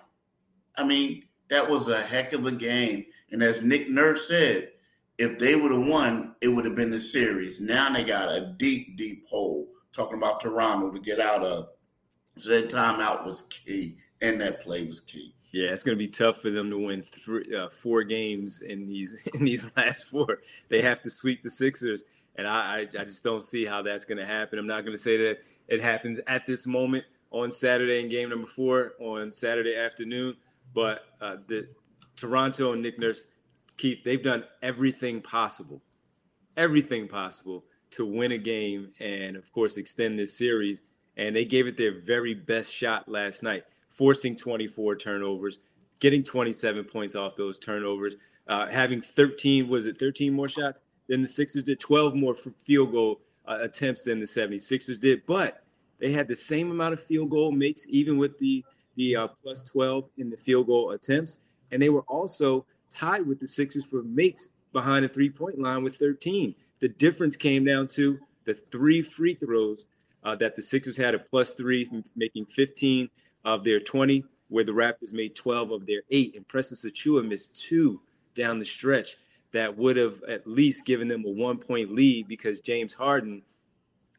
I 0.78 0.84
mean, 0.84 1.24
that 1.50 1.70
was 1.70 1.88
a 1.88 2.02
heck 2.02 2.34
of 2.34 2.46
a 2.46 2.52
game. 2.52 3.06
And 3.32 3.42
as 3.44 3.62
Nick 3.62 3.90
Nurse 3.90 4.28
said, 4.28 4.70
if 5.18 5.40
they 5.40 5.56
would 5.56 5.72
have 5.72 5.86
won, 5.86 6.36
it 6.42 6.50
would 6.50 6.66
have 6.66 6.76
been 6.76 6.92
the 6.92 7.00
series. 7.00 7.62
Now 7.62 7.92
they 7.92 8.04
got 8.04 8.30
a 8.30 8.54
deep, 8.58 8.98
deep 8.98 9.26
hole 9.28 9.68
talking 9.94 10.18
about 10.18 10.42
Toronto 10.42 10.92
to 10.92 11.00
get 11.00 11.20
out 11.20 11.44
of. 11.44 11.70
So 12.38 12.50
that 12.50 12.70
timeout 12.70 13.24
was 13.24 13.44
key, 13.44 13.98
and 14.22 14.42
that 14.42 14.62
play 14.62 14.86
was 14.86 15.00
key. 15.00 15.34
Yeah, 15.52 15.70
it's 15.70 15.84
going 15.84 15.98
to 15.98 16.04
be 16.04 16.10
tough 16.10 16.42
for 16.42 16.50
them 16.50 16.70
to 16.70 16.78
win 16.78 17.04
three, 17.04 17.56
uh, 17.56 17.70
four 17.70 18.04
games 18.04 18.62
in 18.62 18.88
these 18.88 19.16
in 19.34 19.46
these 19.46 19.66
last 19.76 20.06
four. 20.06 20.40
They 20.70 20.82
have 20.82 21.02
to 21.02 21.10
sweep 21.10 21.44
the 21.44 21.50
Sixers, 21.50 22.04
and 22.36 22.48
I, 22.48 22.80
I, 22.80 22.80
I 23.00 23.04
just 23.06 23.24
don't 23.24 23.44
see 23.44 23.66
how 23.66 23.82
that's 23.82 24.06
going 24.06 24.18
to 24.18 24.26
happen. 24.26 24.60
I'm 24.60 24.68
not 24.68 24.82
going 24.82 24.96
to 24.96 25.02
say 25.02 25.18
that 25.18 25.40
it 25.68 25.82
happens 25.82 26.20
at 26.28 26.46
this 26.46 26.68
moment 26.68 27.06
on 27.32 27.52
Saturday 27.52 28.00
in 28.00 28.10
game 28.10 28.30
number 28.30 28.48
four 28.48 28.94
on 29.00 29.32
Saturday 29.32 29.76
afternoon, 29.76 30.36
but 30.74 31.04
uh, 31.22 31.38
the 31.48 31.68
Toronto 32.16 32.74
and 32.74 32.82
Nick 32.82 33.00
Nurse, 33.00 33.26
Keith, 33.78 34.00
they've 34.04 34.24
done 34.24 34.46
everything 34.62 35.22
possible, 35.22 35.82
everything 36.56 37.08
possible 37.08 37.66
to 37.92 38.06
win 38.06 38.32
a 38.32 38.38
game 38.38 38.92
and, 39.00 39.36
of 39.36 39.52
course, 39.52 39.78
extend 39.78 40.18
this 40.18 40.38
series. 40.38 40.82
And 41.18 41.36
they 41.36 41.46
gave 41.46 41.68
it 41.68 41.78
their 41.78 42.00
very 42.00 42.34
best 42.34 42.74
shot 42.74 43.08
last 43.08 43.42
night, 43.42 43.64
forcing 43.98 44.36
24 44.36 44.96
turnovers, 44.98 45.60
getting 46.00 46.24
27 46.24 46.84
points 46.86 47.16
off 47.16 47.36
those 47.36 47.58
turnovers, 47.58 48.16
uh, 48.48 48.68
having 48.68 49.02
13, 49.02 49.68
was 49.68 49.88
it 49.88 50.00
13 50.00 50.34
more 50.34 50.50
shots 50.50 50.82
than 51.08 51.22
the 51.22 51.28
Sixers 51.28 51.64
did, 51.64 51.80
12 51.80 52.16
more 52.16 52.36
field 52.66 52.92
goal 52.92 53.22
uh, 53.48 53.60
attempts 53.62 54.04
than 54.04 54.20
the 54.20 54.26
76ers 54.26 55.00
did. 55.00 55.26
But 55.26 55.64
they 56.00 56.12
had 56.12 56.28
the 56.28 56.36
same 56.36 56.72
amount 56.72 56.94
of 56.94 57.04
field 57.04 57.30
goal 57.30 57.52
makes, 57.52 57.88
even 57.90 58.18
with 58.18 58.38
the 58.40 58.64
the 58.96 59.16
uh, 59.16 59.28
plus 59.44 59.62
12 59.64 60.10
in 60.18 60.30
the 60.30 60.38
field 60.38 60.68
goal 60.68 60.92
attempts. 60.92 61.40
And 61.72 61.82
they 61.82 61.90
were 61.90 62.06
also 62.08 62.66
tied 62.90 63.28
with 63.28 63.40
the 63.40 63.48
Sixers 63.48 63.84
for 63.84 64.04
makes 64.04 64.50
behind 64.72 65.04
the 65.04 65.10
three 65.10 65.30
point 65.30 65.60
line 65.60 65.84
with 65.84 65.98
13. 65.98 66.56
The 66.80 66.88
difference 66.88 67.36
came 67.36 67.66
down 67.66 67.88
to 67.90 68.18
the 68.46 68.54
three 68.54 69.02
free 69.02 69.34
throws 69.34 69.86
uh, 70.24 70.36
that 70.36 70.56
the 70.56 70.62
Sixers 70.62 70.98
had 70.98 71.14
a 71.14 71.20
plus 71.20 71.54
three, 71.54 71.90
making 72.16 72.46
15 72.46 73.10
of 73.46 73.64
their 73.64 73.80
20, 73.80 74.26
where 74.50 74.64
the 74.64 74.72
Raptors 74.72 75.14
made 75.14 75.36
12 75.36 75.72
of 75.72 75.86
their 75.86 76.02
eight. 76.12 76.36
And 76.36 76.48
Precious 76.48 76.86
Achiuwa 76.86 77.26
missed 77.26 77.64
two 77.64 78.02
down 78.34 78.60
the 78.60 78.66
stretch 78.66 79.16
that 79.54 79.78
would 79.78 79.96
have 79.96 80.22
at 80.28 80.46
least 80.46 80.86
given 80.86 81.08
them 81.08 81.24
a 81.26 81.30
one 81.30 81.58
point 81.58 81.94
lead 81.94 82.28
because 82.28 82.60
James 82.60 82.94
Harden, 82.94 83.42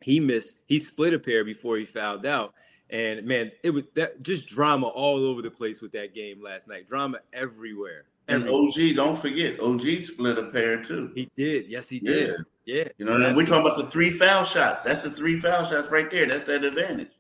he 0.00 0.18
missed, 0.18 0.61
he 0.66 0.78
split 0.78 1.12
a 1.12 1.18
pair 1.18 1.45
before 1.45 1.76
he 1.76 1.85
fouled 1.85 2.25
out. 2.25 2.54
And 2.88 3.26
man, 3.26 3.50
it 3.62 3.71
was 3.71 3.85
that 3.95 4.23
just 4.23 4.47
drama 4.47 4.87
all 4.87 5.25
over 5.25 5.42
the 5.42 5.50
place 5.50 5.80
with 5.80 5.92
that 5.92 6.14
game 6.14 6.42
last 6.42 6.68
night. 6.68 6.88
Drama 6.88 7.18
everywhere. 7.33 8.04
And 8.28 8.49
OG, 8.49 8.97
don't 8.97 9.18
forget, 9.18 9.61
OG 9.61 10.02
split 10.02 10.38
a 10.38 10.45
pair 10.45 10.83
too. 10.83 11.12
He 11.14 11.30
did. 11.37 11.66
Yes, 11.68 11.88
he 11.88 12.00
did. 12.00 12.45
Yeah. 12.64 12.76
yeah. 12.76 12.88
You 12.99 13.04
know, 13.04 13.16
and 13.16 13.37
we're 13.37 13.47
talking 13.47 13.66
about 13.66 13.76
the 13.76 13.87
three 13.87 14.11
foul 14.11 14.45
shots. 14.45 14.83
That's 14.83 15.02
the 15.02 15.11
three 15.11 15.38
foul 15.38 15.64
shots 15.64 15.90
right 15.90 16.11
there. 16.11 16.26
That's 16.26 16.45
that 16.45 16.64
advantage. 16.64 17.11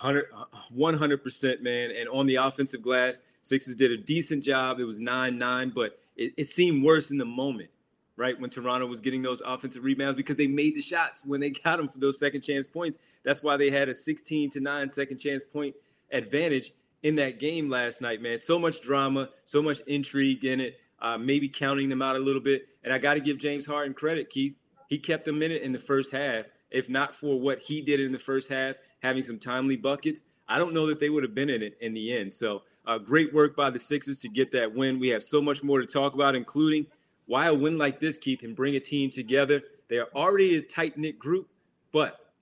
100 0.00 1.22
percent, 1.22 1.62
man. 1.62 1.90
And 1.90 2.08
on 2.08 2.26
the 2.26 2.36
offensive 2.36 2.82
glass, 2.82 3.20
Sixers 3.42 3.74
did 3.74 3.90
a 3.90 3.96
decent 3.96 4.44
job. 4.44 4.80
It 4.80 4.84
was 4.84 5.00
nine 5.00 5.38
nine, 5.38 5.70
but 5.70 5.98
it, 6.16 6.32
it 6.36 6.48
seemed 6.48 6.84
worse 6.84 7.10
in 7.10 7.18
the 7.18 7.24
moment, 7.24 7.70
right? 8.16 8.38
When 8.38 8.50
Toronto 8.50 8.86
was 8.86 9.00
getting 9.00 9.22
those 9.22 9.40
offensive 9.44 9.84
rebounds 9.84 10.16
because 10.16 10.36
they 10.36 10.46
made 10.46 10.74
the 10.74 10.82
shots 10.82 11.22
when 11.24 11.40
they 11.40 11.50
got 11.64 11.78
them 11.78 11.88
for 11.88 11.98
those 11.98 12.18
second 12.18 12.42
chance 12.42 12.66
points. 12.66 12.98
That's 13.22 13.42
why 13.42 13.56
they 13.56 13.70
had 13.70 13.88
a 13.88 13.94
16 13.94 14.50
to 14.50 14.60
nine 14.60 14.90
second 14.90 15.18
chance 15.18 15.44
point 15.44 15.74
advantage 16.12 16.72
in 17.02 17.16
that 17.16 17.38
game 17.38 17.70
last 17.70 18.00
night, 18.00 18.20
man. 18.20 18.38
So 18.38 18.58
much 18.58 18.80
drama, 18.82 19.30
so 19.44 19.62
much 19.62 19.80
intrigue 19.86 20.44
in 20.44 20.60
it. 20.60 20.80
Uh, 21.00 21.16
maybe 21.16 21.48
counting 21.48 21.88
them 21.88 22.02
out 22.02 22.16
a 22.16 22.18
little 22.18 22.42
bit. 22.42 22.68
And 22.84 22.92
I 22.92 22.98
got 22.98 23.14
to 23.14 23.20
give 23.20 23.38
James 23.38 23.64
Harden 23.64 23.94
credit, 23.94 24.28
Keith. 24.28 24.58
He 24.88 24.98
kept 24.98 25.24
them 25.24 25.42
in 25.42 25.50
it 25.50 25.62
in 25.62 25.72
the 25.72 25.78
first 25.78 26.12
half. 26.12 26.44
If 26.70 26.88
not 26.88 27.14
for 27.14 27.40
what 27.40 27.58
he 27.58 27.80
did 27.80 28.00
in 28.00 28.12
the 28.12 28.18
first 28.18 28.48
half, 28.50 28.76
having 29.02 29.22
some 29.22 29.38
timely 29.38 29.76
buckets, 29.76 30.22
I 30.48 30.58
don't 30.58 30.74
know 30.74 30.86
that 30.86 31.00
they 31.00 31.10
would 31.10 31.22
have 31.22 31.34
been 31.34 31.50
in 31.50 31.62
it 31.62 31.76
in 31.80 31.94
the 31.94 32.16
end. 32.16 32.32
So, 32.34 32.62
uh, 32.86 32.98
great 32.98 33.32
work 33.32 33.54
by 33.54 33.70
the 33.70 33.78
Sixers 33.78 34.20
to 34.20 34.28
get 34.28 34.50
that 34.52 34.74
win. 34.74 34.98
We 34.98 35.08
have 35.08 35.22
so 35.22 35.40
much 35.40 35.62
more 35.62 35.80
to 35.80 35.86
talk 35.86 36.14
about, 36.14 36.34
including 36.34 36.86
why 37.26 37.46
a 37.46 37.54
win 37.54 37.78
like 37.78 38.00
this, 38.00 38.18
Keith, 38.18 38.40
can 38.40 38.54
bring 38.54 38.76
a 38.76 38.80
team 38.80 39.10
together. 39.10 39.62
They 39.88 39.98
are 39.98 40.08
already 40.14 40.56
a 40.56 40.62
tight 40.62 40.96
knit 40.96 41.18
group, 41.18 41.48
but 41.92 42.32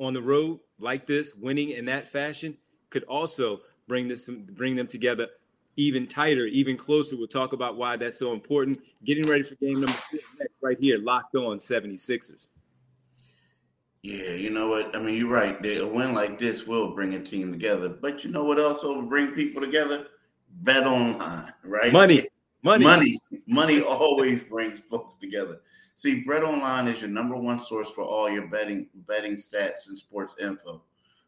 on 0.00 0.14
the 0.14 0.22
road 0.22 0.60
like 0.78 1.06
this, 1.06 1.34
winning 1.34 1.70
in 1.70 1.84
that 1.84 2.08
fashion 2.08 2.56
could 2.90 3.04
also 3.04 3.60
bring 3.86 4.08
this 4.08 4.28
bring 4.28 4.74
them 4.74 4.86
together 4.86 5.28
even 5.76 6.06
tighter, 6.06 6.46
even 6.46 6.76
closer. 6.76 7.16
We'll 7.16 7.26
talk 7.26 7.52
about 7.52 7.76
why 7.76 7.96
that's 7.96 8.18
so 8.18 8.32
important. 8.32 8.80
Getting 9.04 9.24
ready 9.24 9.42
for 9.42 9.54
game 9.56 9.74
number 9.74 9.88
four 9.88 10.20
next, 10.38 10.54
right 10.60 10.78
here, 10.78 10.98
locked 10.98 11.34
on 11.34 11.58
76ers. 11.58 12.48
Yeah, 14.04 14.32
you 14.32 14.50
know 14.50 14.68
what? 14.68 14.94
I 14.94 14.98
mean, 14.98 15.16
you're 15.16 15.30
right. 15.30 15.56
A 15.64 15.82
win 15.82 16.12
like 16.12 16.38
this 16.38 16.66
will 16.66 16.94
bring 16.94 17.14
a 17.14 17.24
team 17.24 17.50
together. 17.50 17.88
But 17.88 18.22
you 18.22 18.30
know 18.30 18.44
what 18.44 18.60
else 18.60 18.82
will 18.82 19.00
bring 19.00 19.28
people 19.28 19.62
together? 19.62 20.08
Bet 20.60 20.86
online, 20.86 21.50
right? 21.62 21.90
Money. 21.90 22.28
Money. 22.62 22.84
Money. 22.84 23.18
Money 23.46 23.80
always 23.80 24.42
brings 24.42 24.80
folks 24.80 25.16
together. 25.16 25.62
See, 25.94 26.22
Bet 26.22 26.42
Online 26.42 26.86
is 26.88 27.00
your 27.00 27.08
number 27.08 27.34
one 27.34 27.58
source 27.58 27.90
for 27.90 28.04
all 28.04 28.28
your 28.28 28.46
betting 28.48 28.88
betting 29.06 29.36
stats 29.36 29.88
and 29.88 29.98
sports 29.98 30.34
info. 30.38 30.82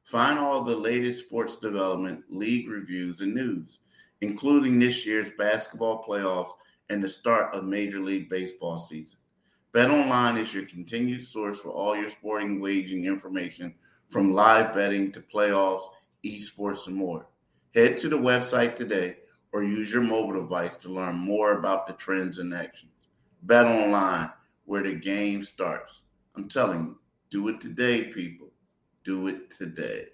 Find 0.05 0.39
all 0.39 0.63
the 0.63 0.77
latest 0.77 1.25
sports 1.25 1.57
development, 1.57 2.25
league 2.29 2.69
reviews, 2.69 3.23
and 3.23 3.35
news, 3.35 3.79
including 4.21 4.79
this 4.79 5.07
year's 5.07 5.31
basketball 5.39 6.05
playoffs 6.07 6.53
and 6.91 7.03
the 7.03 7.09
start 7.09 7.55
of 7.55 7.65
Major 7.65 8.01
League 8.01 8.29
Baseball 8.29 8.79
season. 8.79 9.19
BetOnline 9.77 10.41
is 10.41 10.55
your 10.55 10.65
continued 10.65 11.23
source 11.23 11.61
for 11.61 11.69
all 11.69 11.95
your 11.95 12.09
sporting 12.09 12.63
wagering 12.63 13.05
information 13.05 13.75
from 14.09 14.33
live 14.33 14.73
betting 14.73 15.13
to 15.13 15.21
playoffs, 15.21 15.91
esports, 16.25 16.87
and 16.87 16.97
more. 16.97 17.27
Head 17.75 17.99
to 17.99 18.09
the 18.09 18.17
website 18.17 18.75
today 18.75 19.19
or 19.53 19.63
use 19.63 19.93
your 19.93 20.01
mobile 20.01 20.33
device 20.33 20.79
to 20.79 20.89
learn 20.89 21.17
more 21.17 21.59
about 21.59 21.87
the 21.87 21.93
trends 21.93 22.39
and 22.39 22.55
actions. 22.55 22.91
BetOnline, 23.45 24.33
where 24.65 24.83
the 24.83 24.95
game 24.95 25.45
starts. 25.45 26.01
I'm 26.37 26.49
telling 26.49 26.79
you, 26.79 26.99
do 27.29 27.47
it 27.49 27.61
today, 27.61 28.05
people. 28.05 28.49
Do 29.05 29.29
it 29.29 29.51
today. 29.51 30.07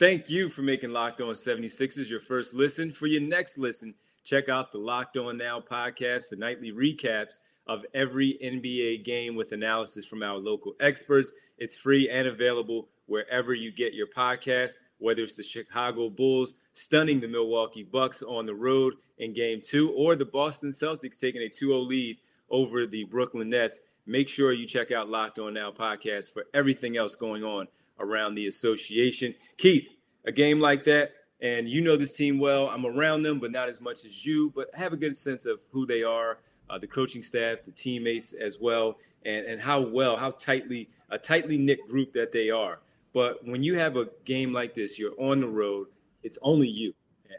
Thank 0.00 0.30
you 0.30 0.48
for 0.48 0.62
making 0.62 0.92
Locked 0.92 1.20
On 1.20 1.34
76ers 1.34 2.08
your 2.08 2.20
first 2.20 2.54
listen. 2.54 2.90
For 2.90 3.06
your 3.06 3.20
next 3.20 3.58
listen, 3.58 3.94
check 4.24 4.48
out 4.48 4.72
the 4.72 4.78
Locked 4.78 5.18
On 5.18 5.36
Now 5.36 5.60
podcast 5.60 6.30
for 6.30 6.36
nightly 6.36 6.72
recaps 6.72 7.34
of 7.66 7.84
every 7.92 8.38
NBA 8.42 9.04
game 9.04 9.36
with 9.36 9.52
analysis 9.52 10.06
from 10.06 10.22
our 10.22 10.38
local 10.38 10.72
experts. 10.80 11.32
It's 11.58 11.76
free 11.76 12.08
and 12.08 12.26
available 12.26 12.88
wherever 13.08 13.52
you 13.52 13.70
get 13.70 13.92
your 13.92 14.06
podcast, 14.06 14.72
whether 14.96 15.22
it's 15.22 15.36
the 15.36 15.42
Chicago 15.42 16.08
Bulls 16.08 16.54
stunning 16.72 17.20
the 17.20 17.28
Milwaukee 17.28 17.82
Bucks 17.82 18.22
on 18.22 18.46
the 18.46 18.54
road 18.54 18.94
in 19.18 19.34
game 19.34 19.60
two 19.62 19.92
or 19.92 20.16
the 20.16 20.24
Boston 20.24 20.70
Celtics 20.70 21.20
taking 21.20 21.42
a 21.42 21.48
2 21.50 21.66
0 21.66 21.78
lead 21.80 22.16
over 22.48 22.86
the 22.86 23.04
Brooklyn 23.04 23.50
Nets. 23.50 23.80
Make 24.06 24.30
sure 24.30 24.54
you 24.54 24.66
check 24.66 24.92
out 24.92 25.10
Locked 25.10 25.38
On 25.38 25.52
Now 25.52 25.70
podcast 25.70 26.32
for 26.32 26.46
everything 26.54 26.96
else 26.96 27.14
going 27.14 27.44
on 27.44 27.68
around 28.00 28.34
the 28.34 28.46
association. 28.46 29.34
Keith, 29.56 29.94
a 30.24 30.32
game 30.32 30.60
like 30.60 30.84
that, 30.84 31.12
and 31.40 31.68
you 31.68 31.80
know 31.80 31.96
this 31.96 32.12
team 32.12 32.38
well. 32.38 32.68
I'm 32.68 32.84
around 32.84 33.22
them, 33.22 33.38
but 33.38 33.50
not 33.50 33.68
as 33.68 33.80
much 33.80 34.04
as 34.04 34.24
you, 34.26 34.52
but 34.54 34.68
I 34.74 34.78
have 34.78 34.92
a 34.92 34.96
good 34.96 35.16
sense 35.16 35.46
of 35.46 35.60
who 35.70 35.86
they 35.86 36.02
are, 36.02 36.38
uh, 36.68 36.78
the 36.78 36.86
coaching 36.86 37.22
staff, 37.22 37.62
the 37.62 37.70
teammates 37.70 38.32
as 38.32 38.58
well, 38.60 38.98
and, 39.24 39.46
and 39.46 39.60
how 39.60 39.80
well, 39.80 40.16
how 40.16 40.32
tightly, 40.32 40.88
a 41.10 41.18
tightly 41.18 41.56
knit 41.56 41.78
group 41.88 42.12
that 42.12 42.32
they 42.32 42.50
are. 42.50 42.80
But 43.12 43.44
when 43.46 43.62
you 43.62 43.76
have 43.78 43.96
a 43.96 44.08
game 44.24 44.52
like 44.52 44.74
this, 44.74 44.98
you're 44.98 45.18
on 45.18 45.40
the 45.40 45.48
road, 45.48 45.88
it's 46.22 46.38
only 46.42 46.68
you. 46.68 46.94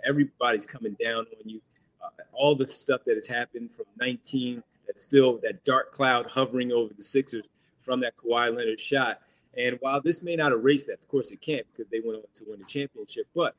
Everybody's 0.05 0.65
coming 0.65 0.95
down 1.01 1.19
on 1.19 1.49
you. 1.49 1.61
Uh, 2.03 2.09
all 2.33 2.55
the 2.55 2.67
stuff 2.67 3.03
that 3.05 3.15
has 3.15 3.27
happened 3.27 3.71
from 3.71 3.85
19, 3.99 4.63
that's 4.87 5.03
still 5.03 5.37
that 5.43 5.63
dark 5.63 5.91
cloud 5.91 6.25
hovering 6.25 6.71
over 6.71 6.93
the 6.93 7.03
Sixers 7.03 7.47
from 7.81 7.99
that 8.01 8.15
Kawhi 8.17 8.55
Leonard 8.55 8.79
shot 8.79 9.19
and 9.57 9.77
while 9.81 10.01
this 10.01 10.23
may 10.23 10.35
not 10.35 10.51
erase 10.51 10.85
that, 10.85 10.99
of 10.99 11.07
course 11.07 11.31
it 11.31 11.41
can't 11.41 11.65
because 11.71 11.89
they 11.89 11.99
went 11.99 12.17
on 12.17 12.23
to 12.35 12.45
win 12.47 12.59
the 12.59 12.65
championship. 12.65 13.27
But 13.35 13.55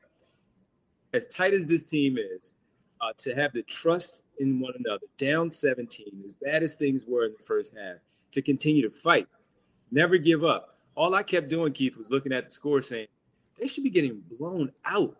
as 1.13 1.27
tight 1.27 1.53
as 1.53 1.67
this 1.67 1.83
team 1.83 2.17
is, 2.17 2.55
uh, 3.01 3.11
to 3.17 3.35
have 3.35 3.51
the 3.53 3.61
trust 3.63 4.23
in 4.39 4.59
one 4.59 4.73
another, 4.79 5.05
down 5.17 5.51
17, 5.51 6.23
as 6.25 6.33
bad 6.33 6.63
as 6.63 6.75
things 6.75 7.05
were 7.05 7.25
in 7.25 7.33
the 7.37 7.43
first 7.43 7.73
half, 7.77 7.97
to 8.31 8.41
continue 8.41 8.81
to 8.81 8.89
fight, 8.89 9.27
never 9.91 10.17
give 10.17 10.43
up. 10.43 10.77
All 10.95 11.13
I 11.13 11.23
kept 11.23 11.49
doing, 11.49 11.73
Keith, 11.73 11.97
was 11.97 12.09
looking 12.09 12.31
at 12.31 12.45
the 12.45 12.51
score 12.51 12.81
saying 12.81 13.07
they 13.59 13.67
should 13.67 13.83
be 13.83 13.89
getting 13.89 14.23
blown 14.37 14.71
out. 14.85 15.17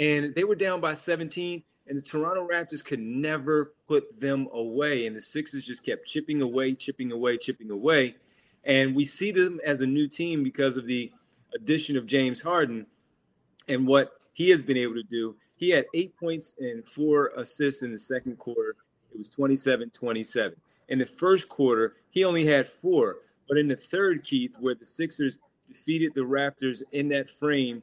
And 0.00 0.34
they 0.34 0.44
were 0.44 0.54
down 0.54 0.80
by 0.80 0.94
17, 0.94 1.62
and 1.86 1.98
the 1.98 2.02
Toronto 2.02 2.46
Raptors 2.46 2.84
could 2.84 3.00
never 3.00 3.74
put 3.86 4.20
them 4.20 4.48
away. 4.52 5.06
And 5.06 5.14
the 5.14 5.22
Sixers 5.22 5.64
just 5.64 5.84
kept 5.84 6.06
chipping 6.06 6.42
away, 6.42 6.74
chipping 6.74 7.12
away, 7.12 7.36
chipping 7.36 7.70
away. 7.70 8.16
And 8.64 8.94
we 8.94 9.04
see 9.04 9.32
them 9.32 9.60
as 9.64 9.80
a 9.80 9.86
new 9.86 10.08
team 10.08 10.42
because 10.42 10.76
of 10.76 10.86
the 10.86 11.12
addition 11.54 11.96
of 11.96 12.06
James 12.06 12.40
Harden 12.40 12.86
and 13.68 13.86
what 13.86 14.12
he 14.32 14.50
has 14.50 14.62
been 14.62 14.76
able 14.76 14.94
to 14.94 15.02
do. 15.02 15.36
He 15.56 15.70
had 15.70 15.86
eight 15.94 16.16
points 16.16 16.54
and 16.58 16.84
four 16.84 17.32
assists 17.36 17.82
in 17.82 17.92
the 17.92 17.98
second 17.98 18.38
quarter. 18.38 18.74
It 19.12 19.18
was 19.18 19.28
27 19.28 19.90
27. 19.90 20.56
In 20.88 20.98
the 20.98 21.06
first 21.06 21.48
quarter, 21.48 21.96
he 22.10 22.24
only 22.24 22.46
had 22.46 22.68
four. 22.68 23.18
But 23.48 23.58
in 23.58 23.68
the 23.68 23.76
third, 23.76 24.24
Keith, 24.24 24.56
where 24.58 24.74
the 24.74 24.84
Sixers 24.84 25.38
defeated 25.68 26.14
the 26.14 26.22
Raptors 26.22 26.82
in 26.92 27.08
that 27.08 27.30
frame 27.30 27.82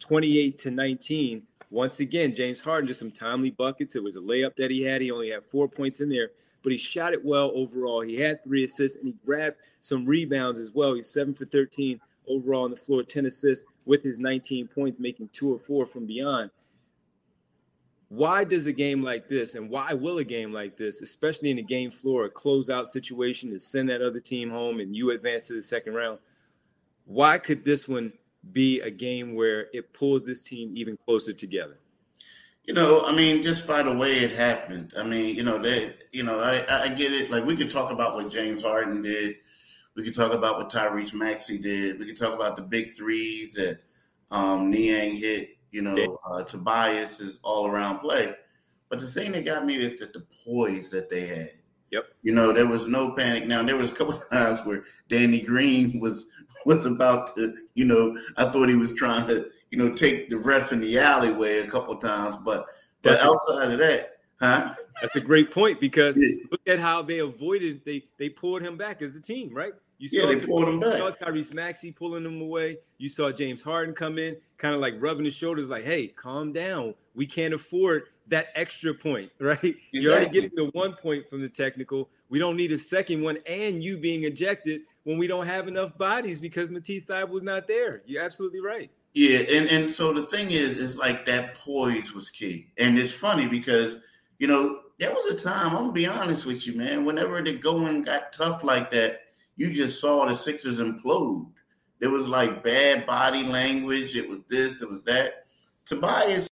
28 0.00 0.58
to 0.58 0.70
19, 0.70 1.42
once 1.70 2.00
again, 2.00 2.34
James 2.34 2.60
Harden 2.60 2.88
just 2.88 3.00
some 3.00 3.10
timely 3.10 3.50
buckets. 3.50 3.94
It 3.94 4.02
was 4.02 4.16
a 4.16 4.20
layup 4.20 4.56
that 4.56 4.70
he 4.70 4.82
had. 4.82 5.02
He 5.02 5.10
only 5.10 5.30
had 5.30 5.44
four 5.44 5.68
points 5.68 6.00
in 6.00 6.08
there, 6.08 6.30
but 6.62 6.72
he 6.72 6.78
shot 6.78 7.12
it 7.12 7.24
well 7.24 7.52
overall. 7.54 8.00
He 8.00 8.16
had 8.16 8.42
three 8.42 8.64
assists 8.64 8.98
and 8.98 9.06
he 9.06 9.14
grabbed 9.24 9.56
some 9.80 10.06
rebounds 10.06 10.60
as 10.60 10.72
well. 10.72 10.94
He's 10.94 11.08
seven 11.08 11.34
for 11.34 11.44
13 11.46 12.00
overall 12.28 12.64
on 12.64 12.70
the 12.70 12.76
floor, 12.76 13.02
10 13.02 13.26
assists 13.26 13.64
with 13.84 14.02
his 14.02 14.18
19 14.18 14.68
points, 14.68 15.00
making 15.00 15.30
two 15.32 15.52
or 15.52 15.58
four 15.58 15.86
from 15.86 16.06
beyond. 16.06 16.50
Why 18.10 18.44
does 18.44 18.66
a 18.66 18.72
game 18.72 19.02
like 19.02 19.28
this, 19.28 19.54
and 19.54 19.68
why 19.68 19.92
will 19.92 20.18
a 20.18 20.24
game 20.24 20.52
like 20.52 20.78
this, 20.78 21.02
especially 21.02 21.50
in 21.50 21.58
a 21.58 21.62
game 21.62 21.90
floor, 21.90 22.24
a 22.24 22.30
closeout 22.30 22.88
situation 22.88 23.50
to 23.50 23.60
send 23.60 23.90
that 23.90 24.00
other 24.00 24.20
team 24.20 24.50
home 24.50 24.80
and 24.80 24.96
you 24.96 25.10
advance 25.10 25.46
to 25.48 25.52
the 25.52 25.62
second 25.62 25.92
round, 25.94 26.18
why 27.04 27.36
could 27.36 27.64
this 27.64 27.86
one 27.86 28.12
be 28.52 28.80
a 28.80 28.90
game 28.90 29.34
where 29.34 29.66
it 29.74 29.92
pulls 29.92 30.24
this 30.24 30.40
team 30.40 30.74
even 30.74 30.96
closer 30.96 31.34
together? 31.34 31.78
You 32.68 32.74
know, 32.74 33.04
I 33.04 33.12
mean, 33.12 33.42
just 33.42 33.66
by 33.66 33.82
the 33.82 33.92
way 33.92 34.18
it 34.18 34.30
happened. 34.30 34.92
I 34.96 35.02
mean, 35.02 35.34
you 35.34 35.42
know, 35.42 35.58
they, 35.58 35.94
you 36.12 36.22
know, 36.22 36.40
I, 36.40 36.84
I 36.84 36.88
get 36.88 37.12
it. 37.12 37.30
Like 37.30 37.44
we 37.44 37.56
could 37.56 37.70
talk 37.70 37.90
about 37.90 38.14
what 38.14 38.30
James 38.30 38.62
Harden 38.62 39.02
did 39.02 39.36
we 39.98 40.04
could 40.04 40.14
talk 40.14 40.32
about 40.32 40.58
what 40.58 40.70
Tyrese 40.70 41.12
Maxey 41.12 41.58
did. 41.58 41.98
We 41.98 42.06
could 42.06 42.16
talk 42.16 42.32
about 42.32 42.54
the 42.54 42.62
big 42.62 42.88
threes 42.88 43.54
that 43.54 43.80
um, 44.30 44.70
Niang 44.70 45.16
hit. 45.16 45.56
You 45.72 45.82
know, 45.82 46.18
uh, 46.24 46.44
Tobias 46.44 47.20
is 47.20 47.40
all 47.42 47.66
around 47.66 47.98
play. 47.98 48.32
But 48.88 49.00
the 49.00 49.08
thing 49.08 49.32
that 49.32 49.44
got 49.44 49.66
me 49.66 49.74
is 49.74 49.98
that 49.98 50.12
the 50.12 50.24
poise 50.44 50.90
that 50.92 51.10
they 51.10 51.26
had. 51.26 51.50
Yep. 51.90 52.04
You 52.22 52.32
know, 52.32 52.52
there 52.52 52.66
was 52.66 52.86
no 52.86 53.10
panic. 53.10 53.48
Now 53.48 53.62
there 53.64 53.76
was 53.76 53.90
a 53.90 53.94
couple 53.94 54.14
of 54.14 54.28
times 54.30 54.60
where 54.64 54.84
Danny 55.08 55.40
Green 55.40 55.98
was 56.00 56.26
was 56.64 56.86
about 56.86 57.34
to, 57.36 57.54
you 57.74 57.84
know, 57.84 58.16
I 58.36 58.50
thought 58.50 58.68
he 58.68 58.76
was 58.76 58.92
trying 58.92 59.26
to, 59.28 59.46
you 59.70 59.78
know, 59.78 59.94
take 59.94 60.30
the 60.30 60.38
ref 60.38 60.72
in 60.72 60.80
the 60.80 60.98
alleyway 60.98 61.58
a 61.58 61.66
couple 61.66 61.94
of 61.94 62.00
times, 62.00 62.36
but 62.36 62.66
but 63.02 63.12
That's 63.12 63.22
outside 63.22 63.70
of 63.70 63.78
that, 63.78 64.18
huh? 64.40 64.74
That's 65.00 65.14
a 65.14 65.20
great 65.20 65.50
point 65.50 65.80
because 65.80 66.18
yeah. 66.18 66.42
look 66.50 66.60
at 66.66 66.80
how 66.80 67.02
they 67.02 67.18
avoided 67.18 67.82
they 67.84 68.04
they 68.18 68.28
pulled 68.28 68.62
him 68.62 68.76
back 68.76 69.02
as 69.02 69.14
a 69.14 69.20
team, 69.20 69.54
right? 69.54 69.72
You 69.98 70.08
yeah, 70.12 70.22
saw, 70.22 70.28
they 70.28 70.46
pulled 70.46 70.68
him 70.68 70.80
back. 70.80 70.92
You 70.92 70.98
saw 70.98 71.10
Tyrese 71.10 71.54
Maxey 71.54 71.92
pulling 71.92 72.24
him 72.24 72.40
away. 72.40 72.78
You 72.98 73.08
saw 73.08 73.32
James 73.32 73.62
Harden 73.62 73.94
come 73.94 74.18
in, 74.18 74.36
kind 74.56 74.74
of 74.74 74.80
like 74.80 74.94
rubbing 74.98 75.24
his 75.24 75.34
shoulders, 75.34 75.68
like, 75.68 75.84
"Hey, 75.84 76.08
calm 76.08 76.52
down. 76.52 76.94
We 77.14 77.26
can't 77.26 77.52
afford 77.54 78.04
that 78.28 78.48
extra 78.54 78.94
point, 78.94 79.30
right? 79.40 79.56
Exactly. 79.56 79.80
You're 79.92 80.12
already 80.12 80.30
getting 80.30 80.56
the 80.56 80.70
one 80.72 80.94
point 80.94 81.28
from 81.28 81.42
the 81.42 81.48
technical. 81.48 82.08
We 82.28 82.38
don't 82.38 82.56
need 82.56 82.72
a 82.72 82.78
second 82.78 83.22
one, 83.22 83.38
and 83.46 83.82
you 83.82 83.96
being 83.96 84.24
ejected 84.24 84.82
when 85.04 85.18
we 85.18 85.26
don't 85.26 85.46
have 85.46 85.68
enough 85.68 85.96
bodies 85.96 86.38
because 86.38 86.70
Matisse 86.70 87.04
Thybulle 87.04 87.30
was 87.30 87.42
not 87.42 87.66
there. 87.66 88.02
You're 88.06 88.22
absolutely 88.22 88.60
right. 88.60 88.90
Yeah, 89.14 89.38
and 89.38 89.68
and 89.68 89.92
so 89.92 90.12
the 90.12 90.22
thing 90.22 90.50
is, 90.50 90.76
is 90.78 90.96
like 90.96 91.26
that 91.26 91.54
poise 91.54 92.12
was 92.12 92.30
key, 92.30 92.72
and 92.78 92.98
it's 92.98 93.12
funny 93.12 93.48
because 93.48 93.96
you 94.38 94.46
know 94.46 94.80
there 94.98 95.10
was 95.10 95.32
a 95.32 95.44
time. 95.44 95.74
I'm 95.74 95.84
gonna 95.84 95.92
be 95.92 96.06
honest 96.06 96.46
with 96.46 96.66
you, 96.66 96.76
man. 96.76 97.04
Whenever 97.04 97.42
the 97.42 97.54
going 97.54 98.02
got 98.02 98.32
tough 98.32 98.62
like 98.62 98.90
that 98.92 99.20
you 99.58 99.72
just 99.72 100.00
saw 100.00 100.24
the 100.24 100.36
Sixers 100.36 100.78
implode. 100.78 101.50
There 101.98 102.10
was 102.10 102.28
like 102.28 102.62
bad 102.62 103.04
body 103.06 103.42
language. 103.42 104.16
It 104.16 104.28
was 104.28 104.40
this, 104.48 104.80
it 104.80 104.88
was 104.88 105.02
that. 105.02 105.46
Tobias 105.84 106.48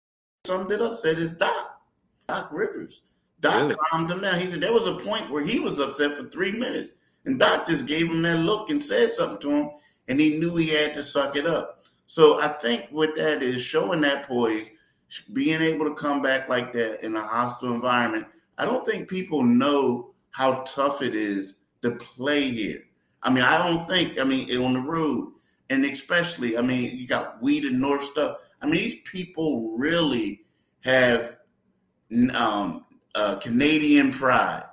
summed 0.44 0.70
it 0.70 0.82
up, 0.82 0.98
said 0.98 1.18
it's 1.18 1.32
Doc, 1.32 1.80
Doc 2.28 2.50
Rivers. 2.52 3.02
Doc 3.40 3.62
really? 3.62 3.74
calmed 3.74 4.10
him 4.10 4.20
down. 4.20 4.38
He 4.38 4.50
said 4.50 4.60
there 4.60 4.72
was 4.72 4.86
a 4.86 4.96
point 4.96 5.30
where 5.30 5.42
he 5.42 5.58
was 5.58 5.78
upset 5.78 6.14
for 6.14 6.28
three 6.28 6.52
minutes. 6.52 6.92
And 7.24 7.38
Doc 7.38 7.66
just 7.66 7.86
gave 7.86 8.10
him 8.10 8.20
that 8.22 8.38
look 8.38 8.68
and 8.68 8.84
said 8.84 9.12
something 9.12 9.40
to 9.40 9.50
him, 9.50 9.70
and 10.08 10.20
he 10.20 10.38
knew 10.38 10.56
he 10.56 10.68
had 10.68 10.94
to 10.94 11.02
suck 11.02 11.36
it 11.36 11.46
up. 11.46 11.79
So 12.10 12.40
I 12.40 12.48
think 12.48 12.88
what 12.90 13.14
that 13.14 13.40
is 13.40 13.62
showing 13.62 14.00
that 14.00 14.26
poise, 14.26 14.66
being 15.32 15.62
able 15.62 15.84
to 15.84 15.94
come 15.94 16.20
back 16.20 16.48
like 16.48 16.72
that 16.72 17.04
in 17.04 17.14
a 17.14 17.20
hostile 17.20 17.72
environment. 17.72 18.26
I 18.58 18.64
don't 18.64 18.84
think 18.84 19.08
people 19.08 19.44
know 19.44 20.10
how 20.32 20.64
tough 20.66 21.02
it 21.02 21.14
is 21.14 21.54
to 21.82 21.92
play 21.92 22.50
here. 22.50 22.82
I 23.22 23.30
mean, 23.30 23.44
I 23.44 23.58
don't 23.58 23.88
think, 23.88 24.18
I 24.18 24.24
mean, 24.24 24.50
on 24.60 24.72
the 24.72 24.80
road, 24.80 25.34
and 25.68 25.84
especially, 25.84 26.58
I 26.58 26.62
mean, 26.62 26.96
you 26.98 27.06
got 27.06 27.40
We 27.40 27.60
the 27.60 27.70
North 27.70 28.02
stuff. 28.02 28.38
I 28.60 28.66
mean, 28.66 28.74
these 28.74 29.02
people 29.04 29.76
really 29.78 30.40
have 30.80 31.36
um, 32.34 32.86
uh, 33.14 33.36
Canadian 33.36 34.10
pride. 34.10 34.64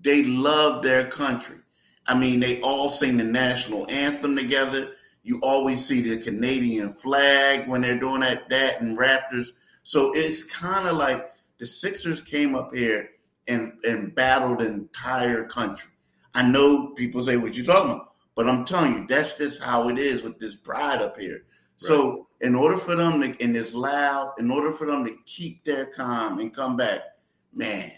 they 0.00 0.24
love 0.24 0.82
their 0.82 1.06
country. 1.06 1.58
I 2.06 2.14
mean, 2.14 2.40
they 2.40 2.62
all 2.62 2.88
sing 2.88 3.18
the 3.18 3.24
national 3.24 3.86
anthem 3.90 4.34
together. 4.34 4.92
You 5.28 5.38
always 5.42 5.84
see 5.84 6.00
the 6.00 6.16
Canadian 6.16 6.88
flag 6.88 7.68
when 7.68 7.82
they're 7.82 8.00
doing 8.00 8.20
that, 8.20 8.48
that 8.48 8.80
and 8.80 8.96
Raptors. 8.96 9.48
So 9.82 10.10
it's 10.14 10.42
kind 10.42 10.88
of 10.88 10.96
like 10.96 11.34
the 11.58 11.66
Sixers 11.66 12.22
came 12.22 12.54
up 12.54 12.74
here 12.74 13.10
and, 13.46 13.74
and 13.84 14.14
battled 14.14 14.60
the 14.60 14.68
entire 14.68 15.44
country. 15.44 15.90
I 16.32 16.48
know 16.48 16.94
people 16.96 17.22
say 17.22 17.36
what 17.36 17.54
you're 17.54 17.66
talking 17.66 17.90
about, 17.90 18.14
but 18.34 18.48
I'm 18.48 18.64
telling 18.64 18.94
you, 18.94 19.06
that's 19.06 19.34
just 19.34 19.62
how 19.62 19.90
it 19.90 19.98
is 19.98 20.22
with 20.22 20.38
this 20.38 20.56
pride 20.56 21.02
up 21.02 21.18
here. 21.18 21.42
Right. 21.42 21.42
So 21.76 22.28
in 22.40 22.54
order 22.54 22.78
for 22.78 22.96
them 22.96 23.20
to, 23.20 23.36
in 23.36 23.52
this 23.52 23.74
loud, 23.74 24.32
in 24.38 24.50
order 24.50 24.72
for 24.72 24.86
them 24.86 25.04
to 25.04 25.14
keep 25.26 25.62
their 25.62 25.84
calm 25.84 26.38
and 26.38 26.54
come 26.54 26.74
back, 26.74 27.00
man, 27.52 27.92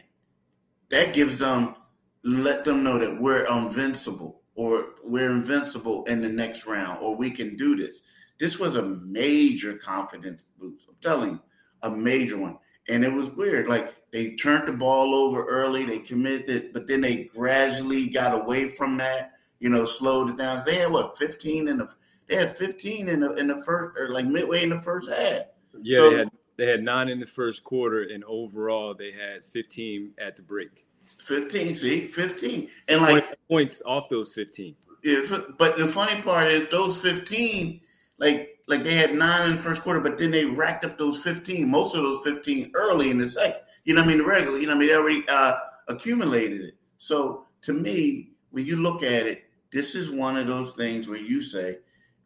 that 0.88 1.14
gives 1.14 1.38
them, 1.38 1.76
let 2.24 2.64
them 2.64 2.82
know 2.82 2.98
that 2.98 3.20
we're 3.20 3.46
invincible 3.46 4.39
or 4.60 4.88
we're 5.02 5.30
invincible 5.30 6.04
in 6.04 6.20
the 6.20 6.28
next 6.28 6.66
round 6.66 6.98
or 7.00 7.16
we 7.16 7.30
can 7.30 7.56
do 7.56 7.74
this. 7.74 8.02
This 8.38 8.58
was 8.58 8.76
a 8.76 8.82
major 8.82 9.72
confidence 9.78 10.44
boost. 10.58 10.84
I'm 10.86 10.96
telling 11.00 11.30
you, 11.30 11.40
a 11.80 11.90
major 11.90 12.36
one. 12.36 12.58
And 12.86 13.02
it 13.02 13.10
was 13.10 13.30
weird. 13.30 13.68
Like 13.68 13.94
they 14.12 14.32
turned 14.36 14.68
the 14.68 14.74
ball 14.74 15.14
over 15.14 15.46
early, 15.46 15.86
they 15.86 16.00
committed, 16.00 16.74
but 16.74 16.86
then 16.86 17.00
they 17.00 17.24
gradually 17.24 18.08
got 18.08 18.38
away 18.38 18.68
from 18.68 18.98
that, 18.98 19.32
you 19.60 19.70
know, 19.70 19.86
slowed 19.86 20.28
it 20.28 20.36
down. 20.36 20.62
They 20.66 20.74
had 20.74 20.90
what, 20.90 21.16
15 21.16 21.66
in 21.66 21.78
the 21.78 21.88
they 22.28 22.36
had 22.36 22.54
15 22.54 23.08
in 23.08 23.20
the 23.20 23.32
in 23.36 23.46
the 23.46 23.62
first 23.64 23.98
or 23.98 24.10
like 24.10 24.26
midway 24.26 24.62
in 24.62 24.68
the 24.68 24.78
first 24.78 25.08
half. 25.08 25.44
Yeah, 25.80 25.96
so, 25.96 26.10
they 26.10 26.16
had 26.18 26.28
they 26.58 26.66
had 26.66 26.82
nine 26.82 27.08
in 27.08 27.18
the 27.18 27.26
first 27.26 27.64
quarter, 27.64 28.02
and 28.02 28.22
overall 28.24 28.92
they 28.92 29.12
had 29.12 29.46
15 29.46 30.12
at 30.18 30.36
the 30.36 30.42
break. 30.42 30.86
15, 31.20 31.74
see, 31.74 32.06
15. 32.06 32.68
And 32.88 33.02
like 33.02 33.38
points 33.48 33.82
off 33.86 34.08
those 34.08 34.32
15. 34.34 34.74
Yeah, 35.02 35.38
but 35.58 35.78
the 35.78 35.88
funny 35.88 36.20
part 36.22 36.48
is 36.48 36.66
those 36.68 36.96
15, 36.98 37.80
like 38.18 38.58
like 38.68 38.82
they 38.84 38.94
had 38.94 39.14
nine 39.14 39.50
in 39.50 39.56
the 39.56 39.62
first 39.62 39.82
quarter, 39.82 40.00
but 40.00 40.16
then 40.18 40.30
they 40.30 40.44
racked 40.44 40.84
up 40.84 40.96
those 40.96 41.20
15, 41.22 41.68
most 41.68 41.96
of 41.96 42.02
those 42.02 42.22
15 42.22 42.70
early 42.74 43.10
in 43.10 43.18
the 43.18 43.28
second. 43.28 43.60
You 43.84 43.94
know 43.94 44.02
what 44.02 44.06
I 44.06 44.08
mean? 44.10 44.18
The 44.18 44.24
regular, 44.24 44.58
you 44.58 44.66
know 44.66 44.76
what 44.76 44.76
I 44.76 44.80
mean? 44.80 44.88
They 44.88 44.94
already 44.94 45.28
uh, 45.28 45.56
accumulated 45.88 46.60
it. 46.60 46.74
So 46.98 47.46
to 47.62 47.72
me, 47.72 48.32
when 48.50 48.66
you 48.66 48.76
look 48.76 49.02
at 49.02 49.26
it, 49.26 49.44
this 49.72 49.94
is 49.94 50.10
one 50.10 50.36
of 50.36 50.46
those 50.46 50.74
things 50.74 51.08
where 51.08 51.18
you 51.18 51.42
say, 51.42 51.78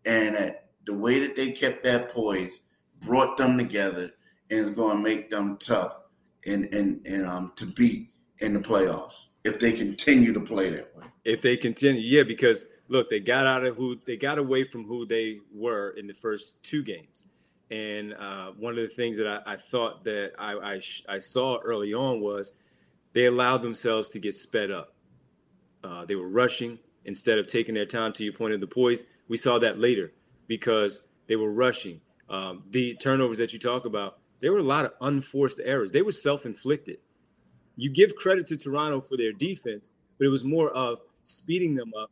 and 0.05 0.37
uh, 0.37 0.51
the 0.87 0.95
way 0.95 1.21
that 1.21 1.37
they 1.37 1.51
kept 1.51 1.83
that 1.85 2.11
poise 2.11 2.61
brought 3.01 3.37
them 3.37 3.57
together 3.57 4.11
and 4.51 4.61
is 4.61 4.71
going 4.71 4.97
to 4.99 5.03
make 5.03 5.31
them 5.31 5.57
tough 5.59 5.99
and 6.47 6.73
and 6.75 7.07
and 7.07 7.27
um 7.27 7.53
to 7.57 7.67
beat 7.67 8.11
in 8.45 8.53
the 8.55 8.61
playoffs 8.61 9.27
if 9.45 9.59
they 9.59 9.73
continue 9.73 10.33
to 10.33 10.41
play 10.41 10.71
that 10.71 10.97
way. 10.97 11.07
If 11.25 11.43
they 11.43 11.57
continue, 11.57 12.01
yeah, 12.01 12.23
because 12.23 12.67
look, 12.89 13.11
they 13.11 13.21
got 13.21 13.47
out 13.47 13.65
of 13.65 13.77
who 13.77 13.99
they 14.07 14.17
got 14.17 14.39
away 14.39 14.65
from 14.65 14.85
who 14.85 15.07
they 15.07 15.41
were 15.53 15.91
in 15.91 16.07
the 16.07 16.15
first 16.15 16.63
two 16.63 16.83
games. 16.83 17.25
And 17.71 18.15
uh, 18.15 18.53
one 18.59 18.79
of 18.79 18.89
the 18.89 18.95
things 18.95 19.17
that 19.17 19.27
I, 19.27 19.55
I 19.55 19.57
thought 19.57 20.05
that 20.05 20.33
I, 20.39 20.53
I, 20.53 20.81
I, 21.09 21.19
saw 21.19 21.59
early 21.59 21.95
on 21.95 22.21
was 22.21 22.53
they 23.15 23.25
allowed 23.25 23.63
themselves 23.63 24.09
to 24.11 24.19
get 24.19 24.35
sped 24.35 24.71
up. 24.71 24.95
Uh, 25.83 26.05
they 26.05 26.15
were 26.15 26.29
rushing 26.29 26.79
instead 27.05 27.39
of 27.39 27.47
taking 27.47 27.75
their 27.75 27.87
time. 27.87 28.13
To 28.15 28.25
your 28.25 28.35
point 28.35 28.53
of 28.53 28.61
the 28.61 28.67
poise, 28.67 29.03
we 29.29 29.39
saw 29.39 29.59
that 29.59 29.79
later 29.79 30.13
because 30.47 31.03
they 31.27 31.37
were 31.37 31.51
rushing. 31.51 32.01
Um, 32.29 32.65
the 32.71 32.95
turnovers 32.95 33.39
that 33.39 33.53
you 33.53 33.59
talk 33.59 33.87
about, 33.87 34.19
there 34.41 34.53
were 34.53 34.59
a 34.59 34.63
lot 34.63 34.85
of 34.85 34.93
unforced 35.01 35.61
errors. 35.65 35.93
They 35.93 36.03
were 36.03 36.13
self-inflicted. 36.13 36.99
You 37.77 37.91
give 37.91 38.15
credit 38.15 38.47
to 38.49 38.57
Toronto 38.57 39.01
for 39.01 39.17
their 39.17 39.33
defense, 39.33 39.89
but 40.19 40.27
it 40.27 40.31
was 40.31 40.45
more 40.45 40.71
of 40.71 41.01
speeding 41.25 41.75
them 41.75 41.93
up. 42.01 42.11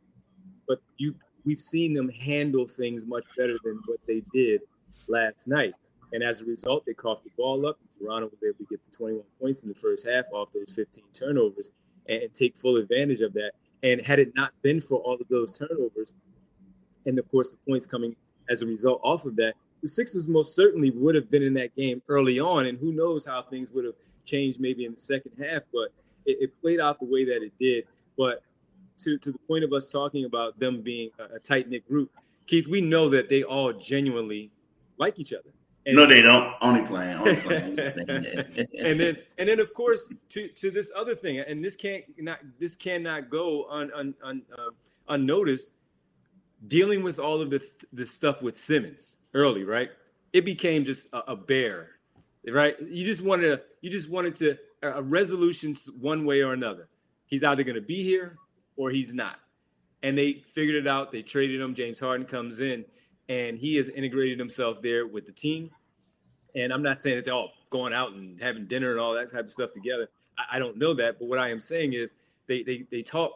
But 0.67 0.79
you, 0.97 1.15
we've 1.45 1.59
seen 1.59 1.93
them 1.93 2.09
handle 2.09 2.67
things 2.67 3.05
much 3.05 3.25
better 3.37 3.57
than 3.63 3.79
what 3.85 3.99
they 4.07 4.23
did 4.33 4.61
last 5.07 5.47
night. 5.47 5.73
And 6.11 6.21
as 6.21 6.41
a 6.41 6.45
result, 6.45 6.85
they 6.85 6.93
coughed 6.93 7.23
the 7.23 7.31
ball 7.37 7.65
up. 7.65 7.79
Toronto 7.97 8.27
was 8.27 8.39
able 8.43 8.57
to 8.59 8.65
get 8.69 8.83
to 8.83 8.91
21 8.91 9.23
points 9.41 9.63
in 9.63 9.69
the 9.69 9.75
first 9.75 10.07
half 10.07 10.25
off 10.31 10.51
those 10.51 10.71
15 10.75 11.03
turnovers 11.11 11.71
and, 12.07 12.23
and 12.23 12.33
take 12.33 12.55
full 12.55 12.77
advantage 12.77 13.21
of 13.21 13.33
that. 13.33 13.53
And 13.81 14.01
had 14.01 14.19
it 14.19 14.33
not 14.35 14.53
been 14.61 14.79
for 14.79 14.99
all 14.99 15.15
of 15.15 15.27
those 15.29 15.51
turnovers, 15.51 16.13
and 17.05 17.17
of 17.17 17.27
course 17.29 17.49
the 17.49 17.57
points 17.67 17.85
coming 17.85 18.15
as 18.49 18.61
a 18.61 18.65
result 18.65 19.01
off 19.03 19.25
of 19.25 19.35
that, 19.37 19.55
the 19.81 19.87
Sixers 19.87 20.27
most 20.27 20.55
certainly 20.55 20.91
would 20.91 21.15
have 21.15 21.29
been 21.29 21.43
in 21.43 21.53
that 21.55 21.75
game 21.75 22.01
early 22.07 22.39
on. 22.39 22.67
And 22.67 22.77
who 22.77 22.93
knows 22.93 23.25
how 23.25 23.41
things 23.41 23.71
would 23.71 23.85
have 23.85 23.95
changed 24.25 24.59
maybe 24.59 24.85
in 24.85 24.91
the 24.93 24.99
second 24.99 25.33
half, 25.43 25.63
but 25.73 25.91
it, 26.25 26.37
it 26.41 26.61
played 26.61 26.79
out 26.79 26.99
the 26.99 27.05
way 27.05 27.25
that 27.25 27.43
it 27.43 27.53
did. 27.59 27.85
But 28.17 28.43
to, 28.99 29.17
to 29.17 29.31
the 29.31 29.39
point 29.39 29.63
of 29.63 29.73
us 29.73 29.91
talking 29.91 30.25
about 30.25 30.59
them 30.59 30.81
being 30.81 31.09
a, 31.19 31.35
a 31.35 31.39
tight 31.39 31.69
knit 31.69 31.87
group, 31.87 32.11
Keith, 32.45 32.67
we 32.67 32.81
know 32.81 33.09
that 33.09 33.29
they 33.29 33.43
all 33.43 33.73
genuinely 33.73 34.51
like 34.97 35.19
each 35.19 35.33
other. 35.33 35.49
And 35.85 35.97
no, 35.97 36.05
they 36.05 36.21
don't. 36.21 36.53
Only 36.61 36.85
playing. 36.85 37.17
Only 37.17 37.35
playing. 37.35 37.79
and 38.85 38.99
then, 38.99 39.17
and 39.37 39.49
then, 39.49 39.59
of 39.59 39.73
course, 39.73 40.07
to 40.29 40.47
to 40.47 40.71
this 40.71 40.89
other 40.95 41.13
thing, 41.13 41.39
and 41.39 41.63
this 41.63 41.75
can't 41.75 42.05
not 42.17 42.39
this 42.57 42.75
cannot 42.75 43.29
go 43.29 43.65
un, 43.69 43.91
un, 43.93 44.13
un 44.23 44.41
uh, 44.57 44.71
unnoticed. 45.09 45.73
Dealing 46.69 47.03
with 47.03 47.19
all 47.19 47.41
of 47.41 47.49
the 47.49 47.61
the 47.91 48.05
stuff 48.05 48.41
with 48.41 48.55
Simmons 48.57 49.17
early, 49.33 49.65
right? 49.65 49.91
It 50.31 50.45
became 50.45 50.85
just 50.85 51.09
a, 51.11 51.31
a 51.31 51.35
bear, 51.35 51.89
right? 52.51 52.75
You 52.81 53.05
just 53.05 53.21
wanted 53.21 53.47
to, 53.47 53.61
you 53.81 53.89
just 53.89 54.09
wanted 54.09 54.35
to 54.37 54.57
a 54.81 55.01
resolution 55.01 55.75
one 55.99 56.25
way 56.25 56.41
or 56.41 56.53
another. 56.53 56.89
He's 57.25 57.43
either 57.43 57.63
going 57.63 57.75
to 57.75 57.81
be 57.81 58.03
here 58.03 58.37
or 58.75 58.91
he's 58.91 59.13
not, 59.13 59.39
and 60.01 60.17
they 60.17 60.43
figured 60.53 60.75
it 60.75 60.87
out. 60.87 61.11
They 61.11 61.21
traded 61.21 61.61
him. 61.61 61.73
James 61.73 61.99
Harden 61.99 62.27
comes 62.27 62.59
in 62.59 62.85
and 63.29 63.57
he 63.57 63.75
has 63.77 63.89
integrated 63.89 64.39
himself 64.39 64.81
there 64.81 65.07
with 65.07 65.25
the 65.25 65.31
team. 65.31 65.71
And 66.55 66.71
I'm 66.71 66.83
not 66.83 66.99
saying 66.99 67.17
that 67.17 67.25
they're 67.25 67.33
all 67.33 67.51
going 67.69 67.93
out 67.93 68.11
and 68.13 68.39
having 68.41 68.67
dinner 68.67 68.91
and 68.91 68.99
all 68.99 69.13
that 69.13 69.31
type 69.31 69.45
of 69.45 69.51
stuff 69.51 69.71
together. 69.71 70.09
I, 70.37 70.57
I 70.57 70.59
don't 70.59 70.77
know 70.77 70.93
that, 70.95 71.19
but 71.19 71.27
what 71.27 71.39
I 71.39 71.49
am 71.49 71.59
saying 71.59 71.93
is 71.93 72.13
they 72.47 72.63
they 72.63 72.85
they 72.91 73.01
talk 73.01 73.31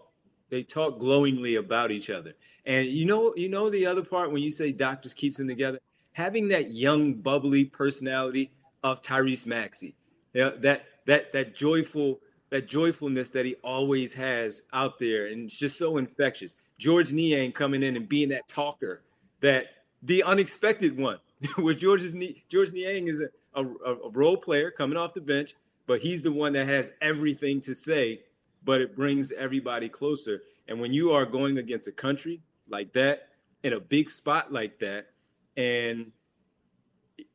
they 0.50 0.64
talk 0.64 1.00
glowingly 1.00 1.56
about 1.56 1.92
each 1.92 2.10
other. 2.10 2.34
And 2.66 2.88
you 2.88 3.06
know 3.06 3.34
you 3.36 3.50
know 3.50 3.70
the 3.70 3.86
other 3.86 4.04
part 4.04 4.32
when 4.32 4.44
you 4.44 4.52
say 4.52 4.72
doctors 4.72 5.14
keeps 5.14 5.38
them 5.38 5.48
together, 5.48 5.80
having 6.12 6.50
that 6.50 6.72
young 6.72 7.14
bubbly 7.14 7.66
personality 7.66 8.52
of 8.92 9.02
Tyrese 9.02 9.46
Maxey, 9.46 9.96
yeah, 10.34 10.52
that 10.60 10.86
that 11.06 11.32
that 11.34 11.56
joyful 11.56 12.20
that 12.50 12.68
joyfulness 12.68 13.30
that 13.30 13.46
he 13.46 13.56
always 13.64 14.14
has 14.14 14.62
out 14.74 15.00
there, 15.00 15.28
and 15.28 15.46
it's 15.46 15.58
just 15.58 15.78
so 15.78 15.98
infectious. 15.98 16.56
Georges 16.80 17.14
Niang 17.14 17.52
coming 17.52 17.84
in 17.84 17.96
and 17.96 18.08
being 18.08 18.30
that 18.30 18.48
talker 18.48 19.02
that 19.42 19.66
the 20.04 20.24
unexpected 20.24 20.98
one, 20.98 21.20
where 21.56 21.74
George's 21.74 22.14
Georges 22.50 22.74
Niang 22.74 23.08
is 23.08 23.22
a, 23.22 23.62
a, 23.62 23.96
a 23.96 24.10
role 24.12 24.38
player 24.38 24.72
coming 24.72 24.98
off 24.98 25.14
the 25.14 25.22
bench, 25.22 25.56
but 25.88 26.02
he's 26.02 26.22
the 26.22 26.32
one 26.32 26.54
that 26.54 26.68
has 26.68 26.92
everything 27.02 27.60
to 27.62 27.74
say, 27.74 28.22
but 28.64 28.82
it 28.82 28.96
brings 28.96 29.32
everybody 29.32 29.90
closer. 29.90 30.42
And 30.68 30.80
when 30.80 30.94
you 30.94 31.12
are 31.12 31.26
going 31.26 31.58
against 31.58 31.88
a 31.88 31.92
country 31.92 32.42
like 32.70 32.94
that, 32.94 33.30
in 33.64 33.74
a 33.74 33.80
big 33.80 34.10
spot 34.10 34.52
like 34.52 34.80
that, 34.80 35.08
and 35.56 36.12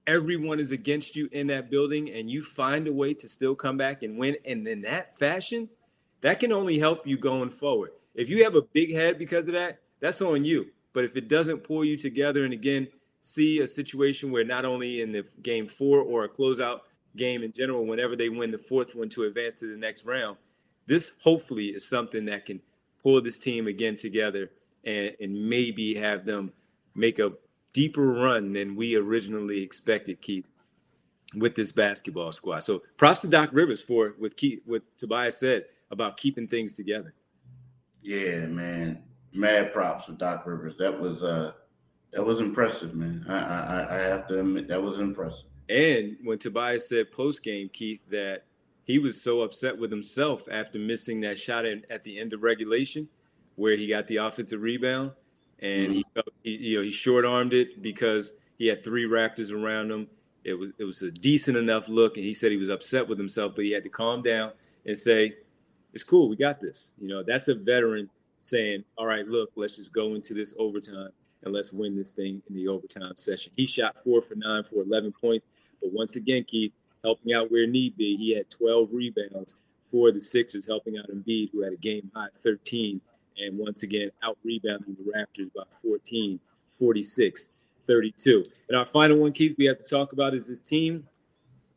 everyone 0.06 0.60
is 0.60 0.72
against 0.72 1.16
you 1.16 1.28
in 1.32 1.46
that 1.48 1.70
building, 1.70 2.10
and 2.10 2.30
you 2.30 2.42
find 2.42 2.86
a 2.88 2.92
way 2.92 3.14
to 3.14 3.28
still 3.28 3.54
come 3.54 3.76
back 3.76 4.02
and 4.02 4.18
win, 4.18 4.36
and 4.44 4.66
in 4.66 4.82
that 4.82 5.18
fashion, 5.18 5.68
that 6.20 6.40
can 6.40 6.52
only 6.52 6.78
help 6.78 7.06
you 7.06 7.16
going 7.16 7.50
forward. 7.50 7.90
If 8.14 8.28
you 8.28 8.44
have 8.44 8.54
a 8.54 8.62
big 8.62 8.92
head 8.92 9.18
because 9.18 9.48
of 9.48 9.54
that, 9.54 9.80
that's 10.00 10.20
on 10.20 10.44
you. 10.44 10.66
But 10.92 11.04
if 11.04 11.16
it 11.16 11.28
doesn't 11.28 11.64
pull 11.64 11.84
you 11.84 11.96
together, 11.96 12.44
and 12.44 12.52
again, 12.52 12.88
see 13.20 13.60
a 13.60 13.66
situation 13.66 14.30
where 14.30 14.44
not 14.44 14.64
only 14.64 15.00
in 15.00 15.12
the 15.12 15.24
game 15.42 15.68
four 15.68 16.00
or 16.00 16.24
a 16.24 16.28
closeout 16.28 16.80
game 17.16 17.42
in 17.42 17.52
general, 17.52 17.86
whenever 17.86 18.16
they 18.16 18.28
win 18.28 18.50
the 18.50 18.58
fourth 18.58 18.94
one 18.94 19.08
to 19.10 19.24
advance 19.24 19.54
to 19.60 19.70
the 19.70 19.78
next 19.78 20.04
round, 20.04 20.36
this 20.86 21.12
hopefully 21.22 21.68
is 21.68 21.88
something 21.88 22.24
that 22.26 22.44
can 22.46 22.60
pull 23.02 23.20
this 23.20 23.38
team 23.38 23.66
again 23.66 23.96
together 23.96 24.50
and, 24.84 25.12
and 25.20 25.48
maybe 25.48 25.94
have 25.94 26.24
them 26.26 26.52
make 26.94 27.18
a 27.18 27.32
deeper 27.72 28.06
run 28.06 28.52
than 28.52 28.76
we 28.76 28.94
originally 28.96 29.62
expected, 29.62 30.20
Keith, 30.20 30.48
with 31.34 31.54
this 31.54 31.72
basketball 31.72 32.32
squad. 32.32 32.60
So 32.60 32.82
props 32.96 33.20
to 33.20 33.28
Doc 33.28 33.50
Rivers 33.52 33.80
for 33.80 34.14
what 34.18 34.36
Keith, 34.36 34.60
what 34.66 34.82
Tobias 34.96 35.38
said 35.38 35.64
about 35.90 36.16
keeping 36.16 36.48
things 36.48 36.74
together. 36.74 37.14
Yeah, 38.02 38.46
man 38.46 39.02
mad 39.34 39.72
props 39.72 40.06
to 40.06 40.12
Doc 40.12 40.46
Rivers. 40.46 40.74
That 40.78 40.98
was 40.98 41.22
uh 41.22 41.52
that 42.12 42.24
was 42.24 42.40
impressive, 42.40 42.94
man. 42.94 43.24
I 43.28 43.38
I, 43.38 43.96
I 43.96 43.98
have 44.00 44.26
to 44.28 44.40
admit 44.40 44.68
that 44.68 44.82
was 44.82 45.00
impressive. 45.00 45.46
And 45.68 46.16
when 46.22 46.38
Tobias 46.38 46.88
said 46.88 47.12
post 47.12 47.42
game, 47.42 47.70
Keith, 47.72 48.00
that 48.10 48.44
he 48.84 48.98
was 48.98 49.20
so 49.20 49.42
upset 49.42 49.78
with 49.78 49.90
himself 49.90 50.42
after 50.50 50.78
missing 50.78 51.20
that 51.22 51.38
shot 51.38 51.64
at, 51.64 51.90
at 51.90 52.04
the 52.04 52.18
end 52.18 52.32
of 52.32 52.42
regulation, 52.42 53.08
where 53.54 53.76
he 53.76 53.86
got 53.86 54.06
the 54.08 54.16
offensive 54.16 54.60
rebound, 54.60 55.12
and 55.62 55.86
mm-hmm. 55.86 55.92
he, 55.94 56.04
felt, 56.12 56.28
he 56.42 56.50
you 56.50 56.78
know 56.78 56.84
he 56.84 56.90
short 56.90 57.24
armed 57.24 57.54
it 57.54 57.80
because 57.80 58.32
he 58.58 58.66
had 58.66 58.84
three 58.84 59.04
Raptors 59.04 59.52
around 59.52 59.90
him. 59.90 60.08
It 60.44 60.54
was 60.54 60.70
it 60.78 60.84
was 60.84 61.00
a 61.02 61.10
decent 61.10 61.56
enough 61.56 61.88
look, 61.88 62.16
and 62.16 62.26
he 62.26 62.34
said 62.34 62.50
he 62.50 62.56
was 62.58 62.68
upset 62.68 63.08
with 63.08 63.18
himself, 63.18 63.54
but 63.54 63.64
he 63.64 63.70
had 63.70 63.84
to 63.84 63.88
calm 63.88 64.22
down 64.22 64.52
and 64.84 64.98
say, 64.98 65.36
it's 65.92 66.02
cool. 66.02 66.28
We 66.28 66.36
got 66.36 66.60
this. 66.60 66.92
You 67.00 67.08
know, 67.08 67.22
that's 67.22 67.48
a 67.48 67.54
veteran 67.54 68.10
saying, 68.40 68.84
all 68.96 69.06
right, 69.06 69.26
look, 69.26 69.50
let's 69.54 69.76
just 69.76 69.92
go 69.92 70.14
into 70.14 70.34
this 70.34 70.54
overtime 70.58 71.10
and 71.42 71.54
let's 71.54 71.72
win 71.72 71.96
this 71.96 72.10
thing 72.10 72.42
in 72.48 72.54
the 72.54 72.68
overtime 72.68 73.14
session. 73.16 73.52
He 73.56 73.66
shot 73.66 74.02
four 74.02 74.20
for 74.20 74.34
nine 74.34 74.64
for 74.64 74.82
11 74.82 75.12
points. 75.12 75.46
But 75.80 75.92
once 75.92 76.16
again, 76.16 76.44
Keith, 76.44 76.72
helping 77.04 77.32
out 77.32 77.50
where 77.50 77.66
need 77.66 77.96
be, 77.96 78.16
he 78.16 78.34
had 78.36 78.50
12 78.50 78.90
rebounds 78.92 79.54
for 79.90 80.12
the 80.12 80.20
Sixers, 80.20 80.66
helping 80.66 80.96
out 80.96 81.10
Embiid, 81.10 81.50
who 81.52 81.62
had 81.62 81.72
a 81.72 81.76
game 81.76 82.10
high 82.14 82.28
13. 82.42 83.00
And 83.38 83.58
once 83.58 83.82
again, 83.82 84.10
out 84.22 84.38
rebounding 84.44 84.96
the 84.96 85.12
Raptors 85.12 85.52
by 85.54 85.62
14, 85.82 86.38
46, 86.70 87.50
32. 87.86 88.44
And 88.68 88.76
our 88.76 88.86
final 88.86 89.18
one, 89.18 89.32
Keith, 89.32 89.54
we 89.58 89.66
have 89.66 89.78
to 89.78 89.84
talk 89.84 90.12
about 90.12 90.34
is 90.34 90.46
this 90.46 90.60
team 90.60 91.06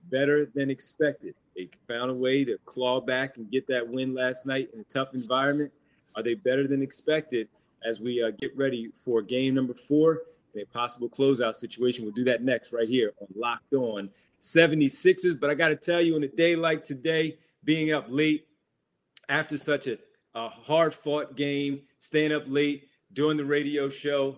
better 0.10 0.46
than 0.54 0.70
expected. 0.70 1.36
They 1.56 1.70
found 1.88 2.12
a 2.12 2.14
way 2.14 2.44
to 2.46 2.58
claw 2.66 3.02
back 3.02 3.38
and 3.38 3.50
get 3.50 3.68
that 3.68 3.88
win 3.88 4.14
last 4.14 4.46
night 4.46 4.70
in 4.74 4.80
a 4.80 4.84
tough 4.84 5.14
environment. 5.14 5.72
Are 6.16 6.24
they 6.24 6.34
better 6.34 6.68
than 6.68 6.82
expected 6.82 7.48
as 7.84 8.00
we 8.00 8.22
uh, 8.22 8.32
get 8.32 8.56
ready 8.58 8.90
for 8.96 9.22
game 9.22 9.56
number 9.56 9.74
four 9.74 10.22
and 10.54 10.64
a 10.64 10.66
possible 10.66 11.10
closeout 11.10 11.56
situation? 11.56 12.04
We'll 12.04 12.14
do 12.14 12.26
that 12.26 12.44
next 12.44 12.74
right 12.74 12.88
here 12.88 13.14
on 13.22 13.28
Locked 13.36 13.74
On 13.74 14.10
76ers. 14.42 15.40
But 15.40 15.50
I 15.50 15.54
got 15.54 15.70
to 15.70 15.76
tell 15.76 16.02
you, 16.02 16.16
on 16.16 16.24
a 16.24 16.28
day 16.28 16.56
like 16.56 16.84
today, 16.84 17.38
being 17.64 17.92
up 17.92 18.06
late 18.10 18.48
after 19.28 19.58
such 19.58 19.88
a, 19.88 19.98
a 20.36 20.50
hard 20.50 20.94
fought 20.94 21.36
game, 21.36 21.82
staying 22.00 22.34
up 22.34 22.44
late, 22.46 22.90
doing 23.14 23.38
the 23.38 23.46
radio 23.46 23.90
show, 23.90 24.38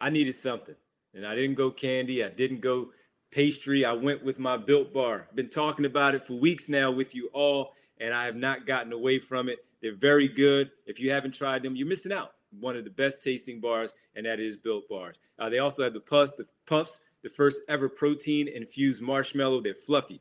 I 0.00 0.10
needed 0.10 0.34
something. 0.34 0.74
And 1.14 1.24
I 1.24 1.36
didn't 1.36 1.54
go 1.54 1.70
candy. 1.70 2.24
I 2.24 2.28
didn't 2.28 2.60
go 2.60 2.90
pastry. 3.30 3.84
I 3.84 3.92
went 3.92 4.24
with 4.24 4.38
my 4.38 4.56
built 4.56 4.92
bar. 4.92 5.28
Been 5.34 5.48
talking 5.48 5.84
about 5.84 6.16
it 6.16 6.24
for 6.24 6.34
weeks 6.34 6.68
now 6.68 6.90
with 6.90 7.14
you 7.14 7.30
all, 7.32 7.72
and 8.00 8.12
I 8.12 8.24
have 8.24 8.36
not 8.36 8.66
gotten 8.66 8.92
away 8.92 9.20
from 9.20 9.48
it. 9.48 9.64
They're 9.80 9.94
very 9.94 10.28
good. 10.28 10.72
If 10.86 10.98
you 10.98 11.12
haven't 11.12 11.34
tried 11.34 11.62
them, 11.62 11.76
you're 11.76 11.86
missing 11.86 12.12
out. 12.12 12.32
One 12.58 12.76
of 12.76 12.84
the 12.84 12.90
best 12.90 13.22
tasting 13.22 13.60
bars, 13.60 13.92
and 14.16 14.26
that 14.26 14.40
is 14.40 14.56
Built 14.56 14.88
Bars. 14.88 15.16
Uh, 15.38 15.48
they 15.48 15.58
also 15.58 15.84
have 15.84 15.92
the 15.92 16.00
puffs, 16.00 16.32
the 16.32 16.46
puffs, 16.66 17.00
the 17.22 17.28
first 17.28 17.62
ever 17.68 17.88
protein 17.88 18.48
infused 18.48 19.02
marshmallow. 19.02 19.60
They're 19.60 19.74
fluffy, 19.74 20.20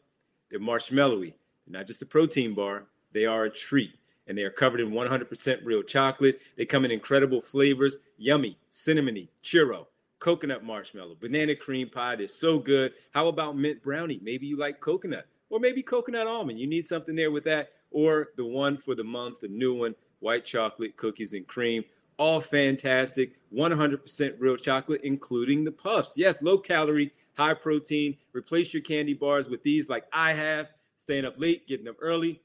they're 0.49 0.60
marshmallowy. 0.60 1.34
They're 1.65 1.79
not 1.79 1.88
just 1.88 2.01
a 2.01 2.08
protein 2.08 2.53
bar; 2.56 2.86
they 3.13 3.25
are 3.25 3.45
a 3.45 3.49
treat, 3.51 3.91
and 4.27 4.38
they 4.38 4.43
are 4.43 4.49
covered 4.49 4.79
in 4.79 4.91
100% 4.91 5.65
real 5.65 5.83
chocolate. 5.83 6.39
They 6.57 6.65
come 6.65 6.86
in 6.86 6.91
incredible 6.91 7.41
flavors: 7.41 7.97
yummy, 8.17 8.57
cinnamony, 8.71 9.29
churro, 9.43 9.88
coconut 10.19 10.63
marshmallow, 10.63 11.17
banana 11.19 11.55
cream 11.55 11.89
pie. 11.89 12.15
They're 12.15 12.27
so 12.27 12.59
good. 12.59 12.93
How 13.13 13.27
about 13.27 13.57
mint 13.57 13.83
brownie? 13.83 14.19
Maybe 14.23 14.47
you 14.47 14.57
like 14.57 14.79
coconut, 14.79 15.27
or 15.49 15.59
maybe 15.59 15.83
coconut 15.83 16.27
almond. 16.27 16.59
You 16.59 16.67
need 16.67 16.86
something 16.86 17.15
there 17.15 17.31
with 17.31 17.43
that 17.45 17.71
or 17.93 18.29
the 18.36 18.45
one 18.45 18.75
for 18.75 18.95
the 18.95 19.03
month, 19.03 19.41
the 19.41 19.47
new 19.47 19.73
one, 19.75 19.95
white 20.19 20.43
chocolate 20.43 20.97
cookies 20.97 21.33
and 21.33 21.47
cream. 21.47 21.86
All 22.17 22.41
fantastic, 22.41 23.33
100% 23.53 24.36
real 24.39 24.57
chocolate, 24.57 25.01
including 25.03 25.63
the 25.63 25.71
puffs. 25.71 26.13
Yes, 26.15 26.41
low 26.41 26.57
calorie, 26.57 27.12
high 27.36 27.53
protein. 27.53 28.17
Replace 28.33 28.73
your 28.73 28.83
candy 28.83 29.13
bars 29.13 29.47
with 29.47 29.63
these, 29.63 29.89
like 29.89 30.05
I 30.13 30.33
have, 30.33 30.69
staying 30.95 31.25
up 31.25 31.36
late, 31.38 31.67
getting 31.67 31.88
up 31.88 31.95
early. 31.99 32.41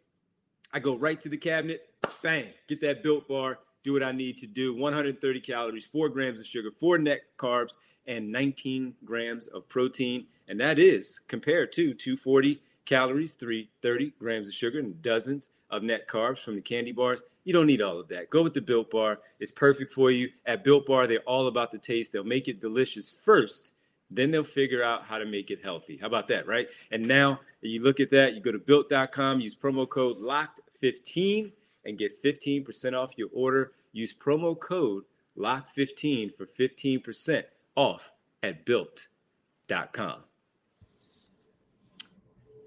I 0.73 0.81
go 0.81 0.97
right 0.97 1.21
to 1.21 1.29
the 1.29 1.37
cabinet, 1.37 1.89
bang, 2.23 2.49
get 2.69 2.81
that 2.83 3.03
built 3.03 3.27
bar, 3.27 3.59
do 3.83 3.95
what 3.95 4.03
I 4.03 4.13
need 4.13 4.39
to 4.39 4.47
do. 4.47 4.75
130 4.75 5.41
calories, 5.41 5.87
four 5.87 6.09
grams 6.09 6.41
of 6.41 6.47
sugar, 6.47 6.71
four 6.71 6.99
net 6.99 7.21
carbs, 7.39 7.77
and 8.07 8.31
19 8.31 8.95
grams 9.05 9.47
of 9.47 9.69
protein. 9.69 10.27
And 10.47 10.61
that 10.61 10.79
is 10.79 11.21
compared 11.29 11.73
to 11.73 11.95
240 11.95 12.61
calories, 12.85 13.35
330 13.35 14.15
grams 14.19 14.49
of 14.49 14.55
sugar, 14.55 14.79
and 14.79 15.01
dozens 15.03 15.49
of 15.71 15.83
net 15.83 16.09
carbs 16.09 16.39
from 16.39 16.55
the 16.55 16.61
candy 16.61 16.93
bars. 16.93 17.23
You 17.45 17.53
don't 17.53 17.67
need 17.67 17.83
all 17.83 17.99
of 17.99 18.09
that. 18.09 18.31
Go 18.31 18.43
with 18.43 18.55
the 18.55 18.61
Built 18.61 18.91
Bar. 18.91 19.21
It's 19.41 19.53
perfect 19.53 19.93
for 19.93 20.11
you. 20.11 20.31
At 20.45 20.65
Built 20.65 20.87
Bar, 20.87 21.07
they're 21.07 21.21
all 21.21 21.47
about 21.47 21.73
the 21.73 21.79
taste. 21.79 22.13
They'll 22.13 22.25
make 22.25 22.49
it 22.49 22.61
delicious 22.61 23.11
first, 23.11 23.73
then 24.11 24.31
they'll 24.31 24.45
figure 24.45 24.83
out 24.83 25.05
how 25.05 25.19
to 25.19 25.27
make 25.27 25.51
it 25.51 25.63
healthy. 25.63 25.97
How 25.97 26.07
about 26.07 26.29
that, 26.29 26.47
right? 26.47 26.69
And 26.91 27.07
now 27.07 27.41
you 27.61 27.83
look 27.83 28.01
at 28.01 28.11
that, 28.11 28.35
you 28.35 28.41
go 28.41 28.53
to 28.53 28.59
built.com, 28.59 29.41
use 29.41 29.55
promo 29.55 29.89
code 29.89 30.17
LOCKED15 30.19 31.53
and 31.85 31.99
get 31.99 32.23
15% 32.23 32.95
off 32.95 33.13
your 33.17 33.29
order. 33.33 33.73
Use 33.93 34.15
promo 34.15 34.59
code 34.59 35.05
LOCK15 35.37 36.35
for 36.35 36.47
15% 36.47 37.45
off 37.77 38.13
at 38.43 38.65
built.com. 38.65 40.21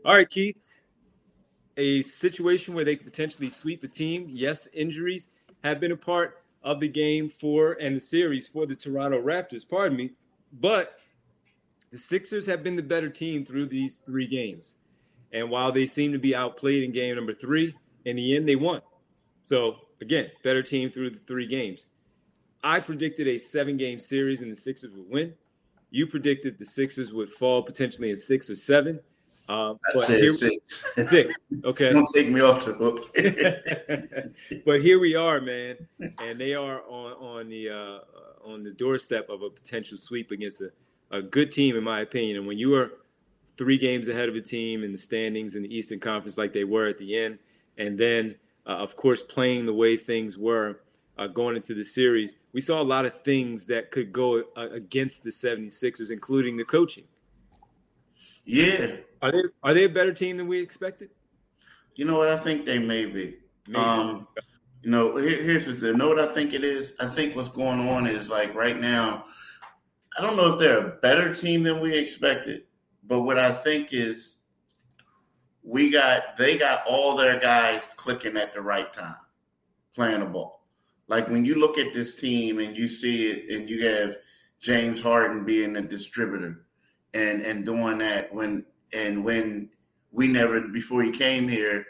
All 0.03 0.15
right, 0.15 0.29
Keith. 0.29 0.65
A 1.77 2.01
situation 2.01 2.73
where 2.73 2.83
they 2.83 2.95
could 2.95 3.05
potentially 3.05 3.49
sweep 3.49 3.83
a 3.83 3.87
team. 3.87 4.27
Yes, 4.29 4.67
injuries 4.73 5.27
have 5.63 5.79
been 5.79 5.91
a 5.91 5.97
part 5.97 6.43
of 6.63 6.79
the 6.79 6.87
game 6.87 7.29
for 7.29 7.73
and 7.73 7.95
the 7.95 7.99
series 7.99 8.47
for 8.47 8.65
the 8.65 8.75
Toronto 8.75 9.21
Raptors, 9.21 9.67
pardon 9.67 9.97
me. 9.97 10.11
But 10.53 10.97
the 11.91 11.97
Sixers 11.97 12.45
have 12.45 12.63
been 12.63 12.75
the 12.75 12.83
better 12.83 13.09
team 13.09 13.45
through 13.45 13.67
these 13.67 13.97
three 13.97 14.27
games. 14.27 14.75
And 15.33 15.49
while 15.49 15.71
they 15.71 15.85
seem 15.85 16.11
to 16.13 16.19
be 16.19 16.35
outplayed 16.35 16.83
in 16.83 16.91
game 16.91 17.15
number 17.15 17.33
three, 17.33 17.75
in 18.05 18.15
the 18.15 18.35
end, 18.35 18.47
they 18.47 18.55
won. 18.55 18.81
So, 19.45 19.75
again, 20.01 20.29
better 20.43 20.63
team 20.63 20.89
through 20.89 21.11
the 21.11 21.19
three 21.27 21.45
games. 21.45 21.85
I 22.63 22.79
predicted 22.79 23.27
a 23.27 23.37
seven 23.37 23.77
game 23.77 23.99
series 23.99 24.41
and 24.41 24.51
the 24.51 24.55
Sixers 24.55 24.93
would 24.93 25.09
win. 25.09 25.33
You 25.89 26.07
predicted 26.07 26.57
the 26.57 26.65
Sixers 26.65 27.11
would 27.11 27.29
fall 27.29 27.61
potentially 27.63 28.11
in 28.11 28.17
six 28.17 28.49
or 28.49 28.55
seven. 28.55 28.99
Um, 29.49 29.79
but 29.93 30.07
here, 30.07 30.31
six. 30.31 30.85
Six. 31.09 31.33
Okay. 31.65 31.91
Don't 31.91 32.07
take 32.13 32.29
me 32.29 32.39
off 32.39 32.63
the 32.63 32.73
hook. 32.73 33.13
but 34.65 34.81
here 34.81 34.99
we 34.99 35.15
are, 35.15 35.41
man, 35.41 35.75
and 35.99 36.39
they 36.39 36.53
are 36.53 36.81
on 36.87 37.11
on 37.13 37.49
the 37.49 37.69
uh, 37.69 37.99
on 38.49 38.63
the 38.63 38.71
doorstep 38.71 39.29
of 39.29 39.41
a 39.41 39.49
potential 39.49 39.97
sweep 39.97 40.31
against 40.31 40.61
a, 40.61 40.71
a 41.11 41.21
good 41.21 41.51
team, 41.51 41.75
in 41.75 41.83
my 41.83 42.01
opinion. 42.01 42.37
And 42.37 42.47
when 42.47 42.57
you 42.57 42.75
are 42.75 42.91
three 43.57 43.77
games 43.77 44.07
ahead 44.07 44.29
of 44.29 44.35
a 44.35 44.41
team 44.41 44.83
in 44.83 44.91
the 44.91 44.97
standings 44.97 45.55
in 45.55 45.63
the 45.63 45.75
Eastern 45.75 45.99
Conference, 45.99 46.37
like 46.37 46.53
they 46.53 46.63
were 46.63 46.87
at 46.87 46.97
the 46.97 47.17
end, 47.17 47.39
and 47.77 47.97
then 47.99 48.35
uh, 48.65 48.71
of 48.71 48.95
course 48.95 49.21
playing 49.21 49.65
the 49.65 49.73
way 49.73 49.97
things 49.97 50.37
were 50.37 50.81
uh, 51.17 51.27
going 51.27 51.55
into 51.55 51.73
the 51.73 51.83
series, 51.83 52.35
we 52.53 52.61
saw 52.61 52.81
a 52.81 52.83
lot 52.83 53.05
of 53.05 53.21
things 53.23 53.65
that 53.67 53.91
could 53.91 54.11
go 54.11 54.43
uh, 54.55 54.69
against 54.71 55.23
the 55.23 55.29
76ers, 55.29 56.09
including 56.09 56.57
the 56.57 56.65
coaching. 56.65 57.03
Yeah, 58.43 58.95
are 59.21 59.31
they 59.31 59.43
are 59.61 59.73
they 59.73 59.83
a 59.83 59.89
better 59.89 60.13
team 60.13 60.37
than 60.37 60.47
we 60.47 60.59
expected? 60.59 61.09
You 61.95 62.05
know 62.05 62.17
what? 62.17 62.29
I 62.29 62.37
think 62.37 62.65
they 62.65 62.79
may 62.79 63.05
be. 63.05 63.35
Um, 63.75 64.27
you 64.81 64.89
know, 64.89 65.15
here, 65.17 65.43
here's 65.43 65.67
the 65.67 65.73
thing. 65.73 65.89
You 65.89 65.97
know 65.97 66.07
what 66.07 66.19
I 66.19 66.25
think 66.25 66.53
it 66.53 66.63
is? 66.63 66.93
I 66.99 67.05
think 67.05 67.35
what's 67.35 67.49
going 67.49 67.87
on 67.87 68.07
is 68.07 68.29
like 68.29 68.55
right 68.55 68.79
now, 68.79 69.25
I 70.17 70.21
don't 70.21 70.35
know 70.35 70.53
if 70.53 70.59
they're 70.59 70.85
a 70.85 70.97
better 70.97 71.33
team 71.33 71.63
than 71.63 71.79
we 71.79 71.97
expected, 71.97 72.63
but 73.03 73.21
what 73.21 73.39
I 73.39 73.51
think 73.51 73.89
is 73.91 74.37
we 75.63 75.89
got 75.89 76.37
they 76.37 76.57
got 76.57 76.85
all 76.87 77.15
their 77.15 77.39
guys 77.39 77.87
clicking 77.95 78.37
at 78.37 78.53
the 78.53 78.61
right 78.61 78.91
time, 78.91 79.15
playing 79.95 80.19
the 80.19 80.25
ball. 80.25 80.65
Like 81.07 81.27
when 81.27 81.45
you 81.45 81.55
look 81.55 81.77
at 81.77 81.93
this 81.93 82.15
team 82.15 82.59
and 82.59 82.75
you 82.75 82.87
see 82.87 83.31
it, 83.31 83.55
and 83.55 83.69
you 83.69 83.87
have 83.87 84.17
James 84.59 85.01
Harden 85.01 85.45
being 85.45 85.75
a 85.75 85.81
distributor 85.81 86.65
and 87.13 87.41
and 87.41 87.65
doing 87.65 87.97
that 87.99 88.33
when 88.33 88.65
and 88.93 89.23
when 89.23 89.69
we 90.11 90.27
never 90.27 90.61
before 90.61 91.01
he 91.03 91.11
came 91.11 91.47
here, 91.47 91.85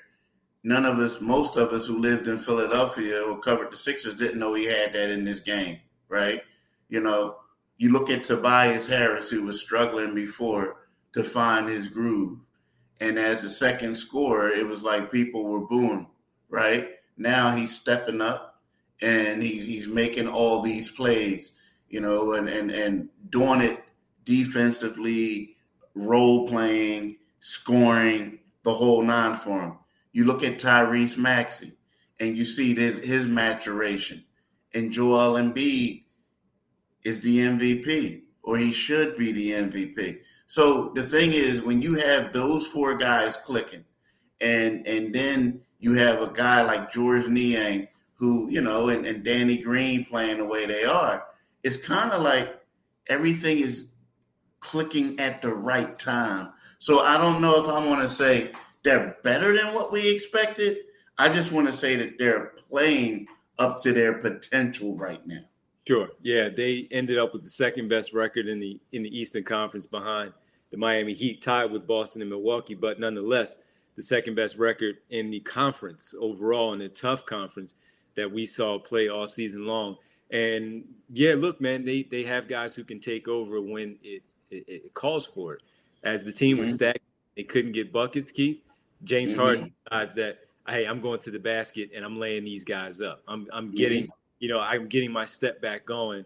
none 0.64 0.86
of 0.86 1.00
us, 1.00 1.20
most 1.22 1.58
of 1.58 1.72
us 1.72 1.88
who 1.88 1.98
lived 1.98 2.28
in 2.28 2.40
Philadelphia 2.40 3.22
or 3.22 3.40
covered 3.40 3.72
the 3.72 3.78
Sixers 3.78 4.16
didn't 4.16 4.40
know 4.40 4.54
he 4.54 4.66
had 4.66 4.94
that 4.94 5.10
in 5.10 5.26
this 5.26 5.40
game, 5.40 5.80
right? 6.08 6.42
You 6.90 7.00
know, 7.00 7.38
you 7.82 7.92
look 7.92 8.12
at 8.12 8.24
Tobias 8.24 8.86
Harris, 8.86 9.32
who 9.32 9.42
was 9.42 9.60
struggling 9.60 10.14
before 10.14 10.76
to 11.14 11.24
find 11.24 11.68
his 11.68 11.88
groove. 11.88 12.38
And 13.00 13.18
as 13.18 13.44
a 13.44 13.50
second 13.50 13.96
scorer, 13.96 14.50
it 14.50 14.68
was 14.68 14.84
like 14.84 15.12
people 15.12 15.46
were 15.46 15.66
booing, 15.66 16.06
right? 16.48 16.90
Now 17.18 17.56
he's 17.56 17.74
stepping 17.74 18.22
up 18.22 18.62
and 19.02 19.42
he, 19.42 19.58
he's 19.58 19.88
making 19.88 20.28
all 20.28 20.62
these 20.62 20.92
plays, 20.92 21.54
you 21.90 22.02
know, 22.02 22.34
and, 22.34 22.48
and, 22.50 22.70
and 22.70 23.10
doing 23.32 23.62
it 23.62 23.84
defensively, 24.26 25.56
role 25.96 26.48
playing, 26.48 27.18
scoring, 27.40 28.38
the 28.62 28.76
whole 28.76 29.02
nine 29.02 29.38
for 29.38 29.60
him. 29.60 29.74
You 30.12 30.26
look 30.26 30.44
at 30.44 30.60
Tyrese 30.60 31.18
Maxey 31.18 31.74
and 32.20 32.38
you 32.38 32.46
see 32.46 32.74
this, 32.74 33.00
his 33.00 33.28
maturation. 33.28 34.24
And 34.76 34.92
Joel 34.92 35.42
Embiid 35.42 36.04
is 37.04 37.22
the 37.22 37.40
MVP, 37.40 38.24
or 38.44 38.58
he 38.58 38.72
should 38.72 39.18
be 39.18 39.32
the 39.32 39.52
MVP. 39.52 40.20
So 40.48 40.92
the 40.96 41.04
thing 41.04 41.34
is, 41.34 41.62
when 41.62 41.82
you 41.82 41.96
have 41.96 42.34
those 42.34 42.68
four 42.68 42.96
guys 42.96 43.38
clicking, 43.38 43.86
and 44.42 44.86
and 44.88 45.14
then 45.14 45.62
you 45.80 45.94
have 45.94 46.22
a 46.22 46.32
guy 46.32 46.62
like 46.64 46.92
Georges 46.92 47.30
Niang, 47.30 47.88
who 48.16 48.50
you 48.50 48.62
know, 48.62 48.90
and, 48.90 49.06
and 49.06 49.24
Danny 49.24 49.58
Green 49.58 50.06
playing 50.06 50.38
the 50.38 50.46
way 50.46 50.66
they 50.66 50.84
are, 50.84 51.24
it's 51.64 51.78
kind 51.78 52.12
of 52.12 52.22
like 52.22 52.62
everything 53.08 53.60
is 53.60 53.88
clicking 54.60 55.20
at 55.20 55.42
the 55.42 55.54
right 55.54 55.98
time. 55.98 56.54
So 56.80 57.00
I 57.00 57.18
don't 57.18 57.42
know 57.42 57.62
if 57.62 57.68
I 57.68 57.86
want 57.86 58.02
to 58.02 58.10
say 58.10 58.52
they're 58.84 59.18
better 59.24 59.56
than 59.56 59.74
what 59.74 59.92
we 59.92 60.14
expected. 60.14 60.78
I 61.18 61.30
just 61.30 61.52
want 61.52 61.68
to 61.68 61.74
say 61.74 61.96
that 61.98 62.18
they're 62.18 62.54
playing 62.70 63.28
up 63.60 63.82
to 63.84 63.92
their 63.92 64.14
potential 64.14 64.96
right 64.96 65.26
now. 65.28 65.44
Sure. 65.92 66.10
Yeah, 66.22 66.48
they 66.48 66.88
ended 66.90 67.18
up 67.18 67.34
with 67.34 67.44
the 67.44 67.50
second 67.50 67.90
best 67.90 68.14
record 68.14 68.48
in 68.48 68.62
the 68.62 68.80
in 68.94 69.04
the 69.04 69.20
Eastern 69.20 69.44
Conference 69.44 69.86
behind 69.86 70.32
the 70.70 70.78
Miami 70.78 71.14
Heat, 71.14 71.42
tied 71.42 71.70
with 71.70 71.86
Boston 71.86 72.22
and 72.22 72.32
Milwaukee, 72.32 72.76
but 72.76 72.98
nonetheless, 72.98 73.58
the 73.98 74.02
second 74.02 74.36
best 74.36 74.58
record 74.58 75.00
in 75.10 75.30
the 75.30 75.42
conference 75.42 76.16
overall 76.18 76.74
in 76.74 76.80
a 76.80 76.88
tough 76.88 77.26
conference 77.26 77.76
that 78.16 78.32
we 78.32 78.46
saw 78.46 78.80
play 78.80 79.10
all 79.10 79.28
season 79.28 79.66
long. 79.66 79.98
And 80.30 80.86
yeah, 81.12 81.34
look, 81.36 81.60
man, 81.60 81.84
they 81.84 82.04
they 82.04 82.24
have 82.24 82.48
guys 82.48 82.74
who 82.74 82.86
can 82.86 83.02
take 83.02 83.28
over 83.28 83.60
when 83.60 83.98
it 84.02 84.24
it, 84.50 84.64
it 84.68 84.94
calls 84.94 85.26
for 85.26 85.56
it. 85.56 85.62
As 86.04 86.24
the 86.24 86.32
team 86.32 86.56
mm-hmm. 86.56 86.62
was 86.62 86.74
stacked, 86.74 87.00
they 87.36 87.44
couldn't 87.44 87.74
get 87.74 87.92
buckets. 87.92 88.32
Keith 88.32 88.62
James 89.04 89.34
mm-hmm. 89.34 89.42
Harden 89.42 89.74
decides 89.84 90.16
that 90.16 90.40
hey, 90.70 90.86
I'm 90.86 91.02
going 91.02 91.20
to 91.20 91.32
the 91.32 91.40
basket 91.40 91.90
and 91.94 92.06
I'm 92.06 92.18
laying 92.18 92.46
these 92.46 92.64
guys 92.64 93.02
up. 93.02 93.24
I'm 93.28 93.46
I'm 93.52 93.72
getting 93.72 94.04
mm-hmm. 94.04 94.21
You 94.42 94.50
know 94.50 94.60
I'm 94.60 94.88
getting 94.88 95.12
my 95.14 95.24
step 95.24 95.62
back 95.62 95.86
going. 95.86 96.26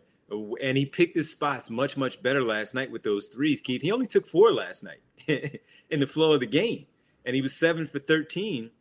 And 0.59 0.75
he 0.75 0.87
picked 0.87 1.15
his 1.15 1.29
spots 1.29 1.69
much 1.69 1.97
much 1.97 2.23
better 2.23 2.43
last 2.43 2.73
night 2.73 2.89
with 2.89 3.03
those 3.03 3.27
threes. 3.27 3.61
Keith, 3.61 3.83
he 3.83 3.91
only 3.91 4.07
took 4.07 4.25
four 4.25 4.51
last 4.51 4.83
night 4.83 5.01
in 5.91 5.99
the 5.99 6.07
flow 6.07 6.33
of 6.33 6.39
the 6.39 6.47
game, 6.47 6.87
and 7.25 7.35
he 7.35 7.43
was 7.43 7.53
seven 7.53 7.85
for 7.85 7.99
13 7.99 8.71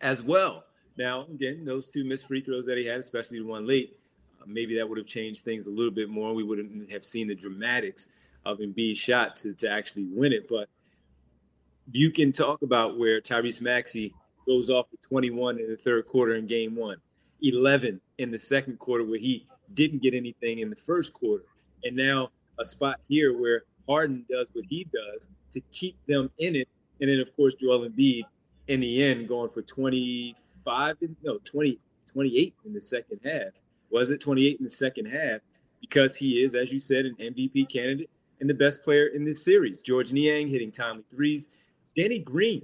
as 0.00 0.22
well. 0.22 0.64
Now, 0.96 1.26
again, 1.26 1.64
those 1.66 1.88
two 1.88 2.04
missed 2.04 2.26
free 2.26 2.40
throws 2.40 2.64
that 2.66 2.78
he 2.78 2.86
had, 2.86 3.00
especially 3.00 3.38
the 3.38 3.46
one 3.46 3.66
late, 3.66 3.98
uh, 4.40 4.44
maybe 4.46 4.76
that 4.76 4.88
would 4.88 4.98
have 4.98 5.06
changed 5.06 5.42
things 5.42 5.66
a 5.66 5.70
little 5.70 5.90
bit 5.90 6.08
more. 6.08 6.34
We 6.34 6.42
wouldn't 6.42 6.90
have 6.90 7.04
seen 7.04 7.28
the 7.28 7.34
dramatics 7.34 8.08
of 8.44 8.58
Embiid's 8.58 8.98
shot 8.98 9.36
to, 9.36 9.54
to 9.54 9.70
actually 9.70 10.04
win 10.04 10.32
it. 10.32 10.48
But 10.48 10.68
you 11.90 12.10
can 12.10 12.32
talk 12.32 12.62
about 12.62 12.98
where 12.98 13.20
Tyrese 13.20 13.60
Maxey 13.60 14.14
goes 14.46 14.70
off 14.70 14.86
for 14.90 15.08
21 15.08 15.58
in 15.58 15.70
the 15.70 15.76
third 15.76 16.06
quarter 16.06 16.34
in 16.34 16.46
game 16.46 16.74
one, 16.76 16.98
11 17.42 18.00
in 18.18 18.30
the 18.30 18.38
second 18.38 18.78
quarter 18.78 19.04
where 19.04 19.18
he 19.18 19.46
didn't 19.74 20.02
get 20.02 20.14
anything 20.14 20.60
in 20.60 20.70
the 20.70 20.76
first 20.76 21.12
quarter. 21.12 21.44
And 21.84 21.96
now 21.96 22.30
a 22.58 22.64
spot 22.64 23.00
here 23.08 23.36
where 23.36 23.64
Harden 23.88 24.24
does 24.30 24.46
what 24.52 24.64
he 24.68 24.84
does 24.84 25.26
to 25.50 25.60
keep 25.72 25.96
them 26.06 26.30
in 26.38 26.56
it. 26.56 26.68
And 27.00 27.10
then, 27.10 27.20
of 27.20 27.34
course, 27.34 27.54
Joel 27.54 27.88
Embiid 27.88 28.22
in 28.68 28.80
the 28.80 29.02
end 29.02 29.28
going 29.28 29.50
for 29.50 29.62
25, 29.62 30.96
no, 31.22 31.38
20, 31.44 31.78
28 32.06 32.54
in 32.64 32.72
the 32.72 32.80
second 32.80 33.20
half. 33.24 33.52
Was 33.90 34.10
it 34.10 34.20
28 34.20 34.58
in 34.58 34.64
the 34.64 34.70
second 34.70 35.06
half? 35.06 35.40
Because 35.80 36.16
he 36.16 36.42
is, 36.42 36.54
as 36.54 36.72
you 36.72 36.78
said, 36.78 37.06
an 37.06 37.16
MVP 37.16 37.68
candidate 37.68 38.08
and 38.40 38.48
the 38.48 38.54
best 38.54 38.82
player 38.82 39.06
in 39.06 39.24
this 39.24 39.44
series. 39.44 39.82
Georges 39.82 40.12
Niang 40.12 40.48
hitting 40.48 40.72
timely 40.72 41.04
threes. 41.10 41.48
Danny 41.96 42.18
Green 42.18 42.62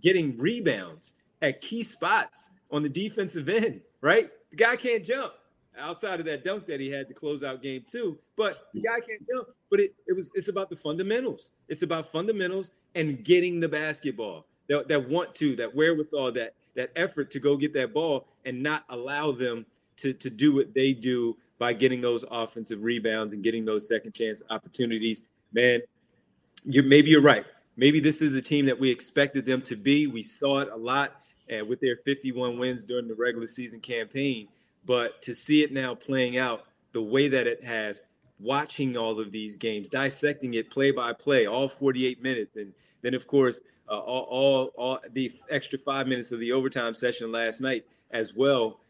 getting 0.00 0.36
rebounds 0.38 1.14
at 1.40 1.60
key 1.60 1.82
spots 1.82 2.50
on 2.74 2.82
the 2.82 2.88
defensive 2.88 3.48
end, 3.48 3.80
right? 4.00 4.30
The 4.50 4.56
guy 4.56 4.76
can't 4.76 5.04
jump 5.04 5.32
outside 5.78 6.20
of 6.20 6.26
that 6.26 6.44
dunk 6.44 6.66
that 6.66 6.80
he 6.80 6.90
had 6.90 7.06
to 7.08 7.14
close 7.14 7.42
out 7.44 7.62
game 7.62 7.84
two, 7.86 8.18
but 8.36 8.68
the 8.74 8.80
guy 8.80 9.00
can't 9.00 9.26
jump. 9.32 9.48
But 9.70 9.80
it, 9.80 9.94
it 10.06 10.14
was 10.14 10.30
it's 10.34 10.48
about 10.48 10.70
the 10.70 10.76
fundamentals. 10.76 11.50
It's 11.68 11.82
about 11.82 12.06
fundamentals 12.06 12.72
and 12.96 13.24
getting 13.24 13.60
the 13.60 13.68
basketball 13.68 14.46
that, 14.68 14.88
that 14.88 15.08
want 15.08 15.34
to, 15.36 15.56
that 15.56 15.74
wherewithal, 15.74 16.32
that 16.32 16.54
that 16.74 16.90
effort 16.96 17.30
to 17.30 17.38
go 17.38 17.56
get 17.56 17.72
that 17.74 17.94
ball 17.94 18.26
and 18.44 18.60
not 18.60 18.84
allow 18.88 19.30
them 19.30 19.66
to 19.98 20.12
to 20.12 20.28
do 20.28 20.52
what 20.52 20.74
they 20.74 20.92
do 20.92 21.36
by 21.58 21.72
getting 21.72 22.00
those 22.00 22.24
offensive 22.28 22.82
rebounds 22.82 23.32
and 23.32 23.44
getting 23.44 23.64
those 23.64 23.88
second 23.88 24.12
chance 24.12 24.42
opportunities. 24.50 25.22
Man, 25.52 25.80
you 26.64 26.82
maybe 26.82 27.10
you're 27.10 27.22
right. 27.22 27.44
Maybe 27.76 28.00
this 28.00 28.20
is 28.20 28.34
a 28.34 28.42
team 28.42 28.66
that 28.66 28.78
we 28.78 28.90
expected 28.90 29.46
them 29.46 29.62
to 29.62 29.76
be. 29.76 30.08
We 30.08 30.22
saw 30.22 30.60
it 30.60 30.68
a 30.72 30.76
lot 30.76 31.20
uh, 31.52 31.64
with 31.64 31.80
their 31.80 31.96
51 31.96 32.58
wins 32.58 32.84
during 32.84 33.08
the 33.08 33.14
regular 33.14 33.46
season 33.46 33.80
campaign, 33.80 34.48
but 34.84 35.22
to 35.22 35.34
see 35.34 35.62
it 35.62 35.72
now 35.72 35.94
playing 35.94 36.36
out 36.36 36.64
the 36.92 37.02
way 37.02 37.28
that 37.28 37.46
it 37.46 37.64
has, 37.64 38.00
watching 38.38 38.96
all 38.96 39.20
of 39.20 39.32
these 39.32 39.56
games, 39.56 39.88
dissecting 39.88 40.54
it 40.54 40.70
play 40.70 40.90
by 40.90 41.12
play, 41.12 41.46
all 41.46 41.68
48 41.68 42.22
minutes, 42.22 42.56
and 42.56 42.72
then 43.02 43.14
of 43.14 43.26
course 43.26 43.58
uh, 43.88 43.98
all, 43.98 44.22
all, 44.30 44.72
all 44.76 44.98
the 45.12 45.30
extra 45.50 45.78
five 45.78 46.06
minutes 46.06 46.32
of 46.32 46.40
the 46.40 46.52
overtime 46.52 46.94
session 46.94 47.30
last 47.30 47.60
night 47.60 47.84
as 48.10 48.34
well. 48.34 48.80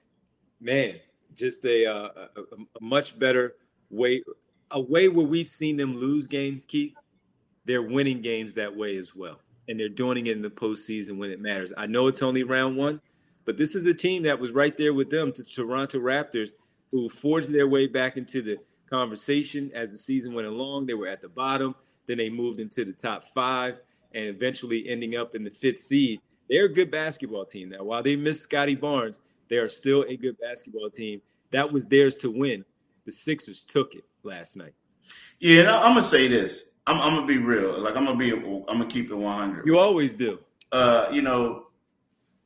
Man, 0.61 0.97
just 1.35 1.64
a, 1.64 1.87
uh, 1.87 2.09
a, 2.37 2.40
a 2.40 2.81
much 2.81 3.19
better 3.19 3.55
way, 3.90 4.23
a 4.71 4.81
way 4.81 5.09
where 5.09 5.27
we've 5.27 5.49
seen 5.49 5.77
them 5.77 5.97
lose 5.97 6.27
games, 6.27 6.64
Keith. 6.64 6.95
They're 7.64 7.83
winning 7.83 8.21
games 8.21 8.55
that 8.55 8.75
way 8.77 8.97
as 8.97 9.17
well, 9.17 9.40
and 9.68 9.79
they're 9.79 9.88
doing 9.88 10.27
it 10.27 10.37
in 10.37 10.42
the 10.42 10.50
postseason 10.50 11.16
when 11.16 11.31
it 11.31 11.40
matters. 11.40 11.72
I 11.77 11.87
know 11.87 12.07
it's 12.07 12.22
only 12.22 12.42
round 12.42 12.77
one, 12.77 13.00
but 13.44 13.57
this 13.57 13.74
is 13.74 13.87
a 13.87 13.94
team 13.94 14.22
that 14.24 14.38
was 14.38 14.50
right 14.50 14.77
there 14.77 14.94
with 14.94 15.11
them, 15.11 15.33
the 15.35 15.44
Toronto 15.44 15.98
Raptors, 15.98 16.50
who 16.90 17.09
forged 17.09 17.53
their 17.53 17.68
way 17.68 17.87
back 17.87 18.16
into 18.16 18.42
the 18.42 18.59
conversation 18.88 19.70
as 19.74 19.90
the 19.90 19.98
season 19.98 20.35
went 20.35 20.46
along. 20.46 20.87
They 20.87 20.94
were 20.94 21.09
at 21.09 21.22
the 21.22 21.29
bottom, 21.29 21.74
then 22.07 22.18
they 22.18 22.31
moved 22.31 22.61
into 22.61 22.85
the 22.85 22.92
top 22.92 23.24
five 23.24 23.79
and 24.12 24.27
eventually 24.27 24.88
ending 24.88 25.16
up 25.16 25.35
in 25.35 25.44
the 25.44 25.50
fifth 25.50 25.81
seed. 25.81 26.20
They're 26.48 26.66
a 26.66 26.72
good 26.72 26.90
basketball 26.90 27.46
team 27.46 27.70
now. 27.70 27.83
While 27.85 28.03
they 28.03 28.16
missed 28.16 28.42
Scottie 28.42 28.74
Barnes, 28.74 29.18
they 29.48 29.57
are 29.57 29.68
still 29.68 30.05
a 30.09 30.16
good 30.16 30.37
basketball 30.38 30.90
team. 30.90 31.20
That 31.50 31.72
was 31.72 31.87
theirs 31.87 32.16
to 32.18 32.31
win. 32.31 32.64
The 33.07 33.12
Sixers 33.12 33.64
took 33.64 33.94
it 33.94 34.05
last 34.22 34.57
night. 34.57 34.74
Yeah, 35.38 35.79
I'm 35.83 35.94
gonna 35.94 36.03
say 36.03 36.29
this. 36.29 36.64
I'm, 36.87 37.01
I'm, 37.01 37.14
gonna 37.14 37.27
be 37.27 37.38
real. 37.38 37.81
Like 37.81 37.97
I'm 37.97 38.05
gonna 38.05 38.18
be. 38.18 38.33
I'm 38.33 38.64
gonna 38.66 38.87
keep 38.87 39.11
it 39.11 39.14
100. 39.14 39.66
You 39.66 39.79
always 39.79 40.14
do. 40.14 40.38
Uh, 40.73 41.09
you 41.12 41.23
know, 41.23 41.66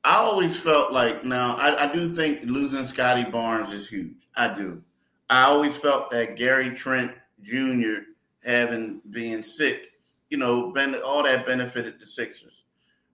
I 0.05 0.17
always 0.17 0.59
felt 0.59 0.93
like 0.93 1.25
now 1.25 1.57
I, 1.57 1.89
I 1.89 1.93
do 1.93 2.09
think 2.09 2.43
losing 2.45 2.87
Scottie 2.87 3.29
Barnes 3.29 3.73
is 3.73 3.89
huge. 3.89 4.29
I 4.37 4.55
do. 4.55 4.83
I 5.31 5.45
always 5.45 5.77
felt 5.77 6.11
that 6.13 6.37
Gary 6.37 6.75
Trent 6.75 7.13
Jr. 7.43 8.03
having 8.45 9.01
being 9.11 9.43
sick 9.43 9.93
you 10.31 10.37
know, 10.37 10.73
ben, 10.73 10.95
all 10.97 11.23
that 11.23 11.47
benefited 11.47 11.99
the 11.99 12.07
Sixers. 12.07 12.65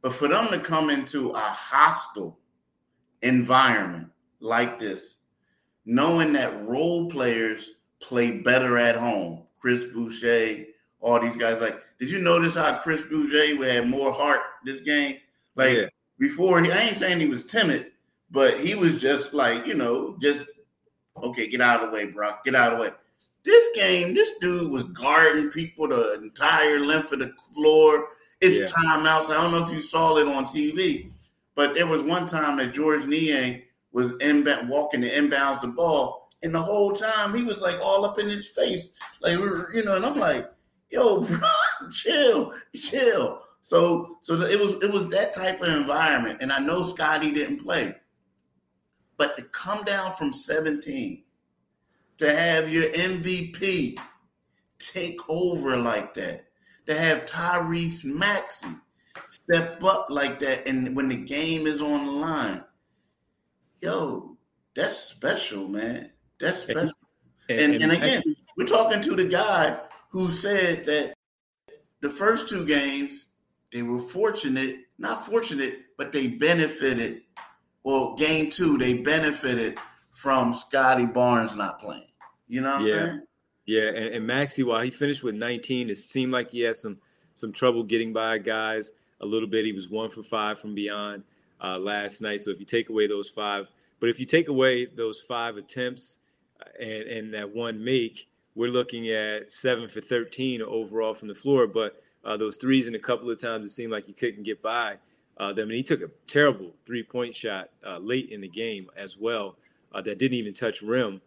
But 0.03 0.15
for 0.15 0.29
them 0.29 0.49
to 0.51 0.59
come 0.59 0.91
into 0.91 1.31
a 1.31 1.39
hostile 1.39 2.39
environment 3.23 4.09
like 4.41 4.79
this, 4.79 5.17
knowing 5.87 6.33
that 6.35 6.61
role 6.67 7.09
players 7.09 7.73
play 8.01 8.33
better 8.33 8.77
at 8.77 8.97
home, 8.97 9.45
Chris 9.59 9.85
Boucher, 9.85 10.65
all 11.05 11.21
these 11.21 11.37
guys, 11.37 11.61
like, 11.61 11.79
did 12.01 12.11
you 12.11 12.19
notice 12.19 12.55
how 12.55 12.79
Chris 12.79 13.03
Boucher 13.03 13.63
had 13.63 13.89
more 13.89 14.11
heart 14.11 14.41
this 14.65 14.81
game? 14.81 15.19
Like 15.55 15.77
yeah. 15.77 15.87
before, 16.19 16.63
he, 16.63 16.73
I 16.73 16.79
ain't 16.79 16.97
saying 16.97 17.21
he 17.21 17.27
was 17.27 17.45
timid, 17.45 17.93
but 18.31 18.59
he 18.59 18.75
was 18.75 19.01
just 19.01 19.35
like, 19.35 19.67
you 19.67 19.75
know, 19.75 20.17
just 20.21 20.47
okay, 21.23 21.47
get 21.47 21.61
out 21.61 21.85
of 21.85 21.91
the 21.91 21.95
way, 21.95 22.07
bro. 22.07 22.33
Get 22.45 22.55
out 22.55 22.73
of 22.73 22.79
the 22.79 22.85
way. 22.85 22.91
This 23.45 23.69
game, 23.75 24.15
this 24.15 24.33
dude 24.41 24.73
was 24.73 24.85
guarding 24.85 25.51
people 25.51 25.89
the 25.89 26.15
entire 26.15 26.81
length 26.81 27.13
of 27.13 27.19
the 27.19 27.33
floor. 27.53 28.09
It's 28.41 28.57
yeah. 28.57 28.79
timeouts. 28.79 29.29
I 29.29 29.43
don't 29.43 29.53
know 29.53 29.63
if 29.63 29.71
you 29.71 29.83
saw 29.83 30.17
it 30.17 30.27
on 30.27 30.47
TV, 30.47 31.11
but 31.55 31.75
there 31.75 31.87
was 31.87 32.03
one 32.03 32.27
time 32.27 32.57
that 32.57 32.73
Georges 32.73 33.07
Niang 33.07 33.63
was 33.93 34.13
inbound, 34.21 34.71
walking 34.71 35.03
to 35.03 35.11
inbounds 35.11 35.61
the 35.61 35.69
ball, 35.69 36.31
and 36.43 36.55
the 36.55 36.63
whole 36.63 36.93
time 36.93 37.35
he 37.35 37.43
was 37.43 37.61
like 37.61 37.79
all 37.81 38.07
up 38.07 38.19
in 38.19 38.27
his 38.27 38.49
face, 38.49 38.91
like 39.21 39.39
you 39.39 39.85
know. 39.85 39.97
And 39.97 40.07
I'm 40.07 40.19
like, 40.19 40.51
"Yo, 40.95 41.21
bro, 41.23 41.49
chill, 41.91 42.53
chill." 42.75 43.43
So, 43.61 44.19
so 44.21 44.35
it 44.43 44.61
was 44.61 44.75
it 44.85 44.93
was 44.93 45.09
that 45.09 45.33
type 45.35 45.61
of 45.61 45.69
environment, 45.69 46.39
and 46.41 46.53
I 46.53 46.59
know 46.59 46.83
Scottie 46.83 47.33
didn't 47.33 47.63
play, 47.63 47.95
but 49.17 49.37
to 49.37 49.43
come 49.43 49.85
down 49.85 50.15
from 50.17 50.33
17 50.33 51.25
to 52.19 52.37
have 52.37 52.71
your 52.71 52.85
MVP 52.91 53.99
take 54.79 55.19
over 55.29 55.77
like 55.77 56.15
that, 56.15 56.45
to 56.87 56.95
have 56.95 57.25
Tyrese 57.25 58.05
Maxey 58.05 58.69
step 59.29 59.83
up 59.83 60.09
like 60.11 60.39
that, 60.41 60.69
and 60.69 60.95
when 60.95 61.09
the 61.09 61.17
game 61.17 61.67
is 61.67 61.81
on 61.81 62.05
the 62.07 62.13
line, 62.13 62.65
yo, 63.81 64.37
that's 64.77 64.99
special, 64.99 65.69
man. 65.69 66.11
That's 66.39 66.61
special. 66.65 66.91
And, 67.49 67.61
and, 67.61 67.75
and, 67.75 67.83
and 67.85 67.93
again, 67.93 68.23
we're 68.59 68.67
talking 68.67 69.01
to 69.01 69.17
the 69.17 69.25
guy 69.25 69.81
who 70.15 70.31
said 70.31 70.87
that 70.87 71.13
the 72.01 72.09
first 72.09 72.49
two 72.49 72.65
games 72.65 73.31
they 73.73 73.83
were 73.83 73.99
fortunate, 73.99 74.77
not 74.97 75.27
fortunate, 75.27 75.81
but 75.99 76.13
they 76.13 76.29
benefited. 76.29 77.23
Well, 77.83 78.15
game 78.15 78.49
two, 78.49 78.79
they 78.79 78.95
benefited 78.99 79.77
from 80.13 80.55
Scottie 80.55 81.07
Barnes 81.07 81.57
not 81.57 81.81
playing. 81.81 82.07
You 82.47 82.61
know 82.61 82.79
yeah. 82.79 82.95
I'm 82.95 83.07
saying? 83.07 83.23
Yeah, 83.67 83.89
and, 83.89 84.15
and 84.15 84.25
Maxey, 84.25 84.63
while 84.63 84.83
he 84.83 84.91
finished 84.91 85.25
with 85.25 85.35
19, 85.35 85.91
it 85.91 85.99
seemed 85.99 86.31
like 86.31 86.53
he 86.53 86.61
had 86.61 86.77
some 86.77 86.99
some 87.35 87.51
trouble 87.53 87.83
getting 87.83 88.13
by 88.13 88.39
guys 88.39 88.93
a 89.21 89.27
little 89.27 89.49
bit. 89.49 89.65
He 89.65 89.73
was 89.73 89.91
one 89.91 90.11
for 90.11 90.23
five 90.23 90.61
from 90.61 90.77
beyond 90.77 91.25
uh, 91.61 91.77
last 91.77 92.23
night. 92.23 92.41
So 92.41 92.53
if 92.53 92.61
you 92.61 92.67
take 92.67 92.89
away 92.89 93.09
those 93.09 93.29
five, 93.29 93.69
but 93.99 94.09
if 94.09 94.21
you 94.21 94.27
take 94.27 94.47
away 94.47 94.87
those 94.87 95.21
five 95.21 95.57
attempts 95.57 96.21
uh, 96.61 96.81
and, 96.81 97.03
and 97.03 97.35
that 97.35 97.53
one 97.53 97.83
make, 97.83 98.29
we're 98.55 98.71
looking 98.71 99.09
at 99.09 99.51
seven 99.51 99.89
for 99.89 100.01
13 100.01 100.63
overall 100.63 101.15
from 101.15 101.29
the 101.29 101.35
floor. 101.35 101.67
But 101.67 102.03
uh, 102.25 102.37
those 102.37 102.57
threes 102.57 102.87
and 102.87 102.97
a 102.97 103.01
couple 103.01 103.31
of 103.31 103.41
times 103.41 103.67
it 103.67 103.71
seemed 103.71 103.93
like 103.93 104.07
he 104.07 104.13
couldn't 104.13 104.45
get 104.45 104.63
by 104.63 104.97
uh, 105.39 105.53
them. 105.53 105.69
And 105.69 105.77
he 105.77 105.83
took 105.83 106.01
a 106.01 106.11
terrible 106.27 106.73
three 106.87 107.03
point 107.03 107.35
shot 107.35 107.71
uh, 107.87 107.99
late 107.99 108.31
in 108.31 108.41
the 108.41 108.49
game 108.49 108.89
as 108.97 109.17
well 109.19 109.57
uh, 109.93 110.01
that 110.03 110.19
didn't 110.19 110.39
even 110.39 110.55
touch 110.55 110.83
rim. 110.83 111.21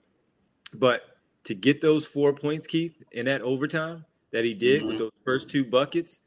But 0.73 1.17
to 1.45 1.55
get 1.55 1.81
those 1.81 2.05
four 2.05 2.33
points, 2.33 2.67
Keith, 2.67 3.01
in 3.11 3.25
that 3.25 3.41
overtime 3.41 4.05
that 4.31 4.43
he 4.43 4.53
did 4.53 4.81
mm-hmm. 4.81 4.89
with 4.89 4.97
those 4.99 5.11
first 5.23 5.49
two 5.49 5.63
buckets, 5.63 6.19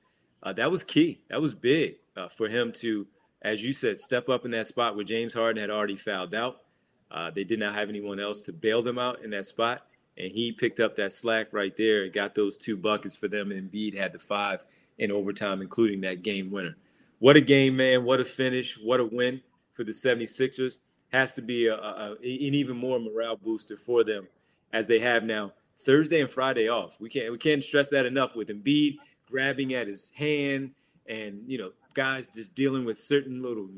uh, 0.42 0.52
that 0.54 0.70
was 0.70 0.82
key. 0.82 1.20
That 1.28 1.42
was 1.42 1.54
big 1.54 1.96
uh, 2.16 2.28
for 2.28 2.48
him 2.48 2.72
to, 2.72 3.06
as 3.42 3.62
you 3.62 3.72
said, 3.72 3.98
step 3.98 4.28
up 4.28 4.44
in 4.44 4.50
that 4.52 4.66
spot 4.66 4.96
where 4.96 5.04
James 5.04 5.34
Harden 5.34 5.60
had 5.60 5.70
already 5.70 5.96
fouled 5.96 6.34
out. 6.34 6.62
Uh, 7.10 7.30
they 7.30 7.44
did 7.44 7.58
not 7.58 7.74
have 7.74 7.88
anyone 7.88 8.20
else 8.20 8.40
to 8.42 8.52
bail 8.52 8.82
them 8.82 8.98
out 8.98 9.22
in 9.22 9.30
that 9.30 9.44
spot. 9.44 9.82
And 10.16 10.32
he 10.32 10.52
picked 10.52 10.80
up 10.80 10.96
that 10.96 11.12
slack 11.12 11.48
right 11.52 11.74
there 11.76 12.04
and 12.04 12.12
got 12.12 12.34
those 12.34 12.56
two 12.56 12.76
buckets 12.76 13.16
for 13.16 13.28
them. 13.28 13.50
And 13.50 13.70
Embiid 13.70 13.96
had 13.96 14.12
the 14.12 14.18
five 14.18 14.64
in 14.98 15.10
overtime, 15.10 15.62
including 15.62 16.02
that 16.02 16.22
game 16.22 16.50
winner. 16.50 16.76
What 17.18 17.36
a 17.36 17.40
game, 17.40 17.76
man. 17.76 18.04
What 18.04 18.20
a 18.20 18.24
finish. 18.24 18.78
What 18.78 19.00
a 19.00 19.04
win 19.04 19.40
for 19.72 19.84
the 19.84 19.92
76ers. 19.92 20.76
Has 21.12 21.32
to 21.32 21.42
be 21.42 21.66
a, 21.66 21.74
a, 21.74 22.12
an 22.12 22.18
even 22.22 22.76
more 22.76 22.98
morale 22.98 23.36
booster 23.36 23.76
for 23.76 24.04
them 24.04 24.28
as 24.72 24.86
they 24.86 25.00
have 25.00 25.24
now 25.24 25.52
Thursday 25.78 26.20
and 26.20 26.30
Friday 26.30 26.68
off. 26.68 27.00
We 27.00 27.08
can't 27.08 27.32
we 27.32 27.38
can't 27.38 27.64
stress 27.64 27.88
that 27.90 28.06
enough 28.06 28.36
with 28.36 28.48
Embiid 28.48 28.98
grabbing 29.28 29.74
at 29.74 29.86
his 29.86 30.10
hand 30.10 30.72
and 31.08 31.42
you 31.46 31.58
know 31.58 31.72
guys 31.94 32.28
just 32.28 32.54
dealing 32.54 32.84
with 32.84 33.00
certain 33.00 33.42
little 33.42 33.68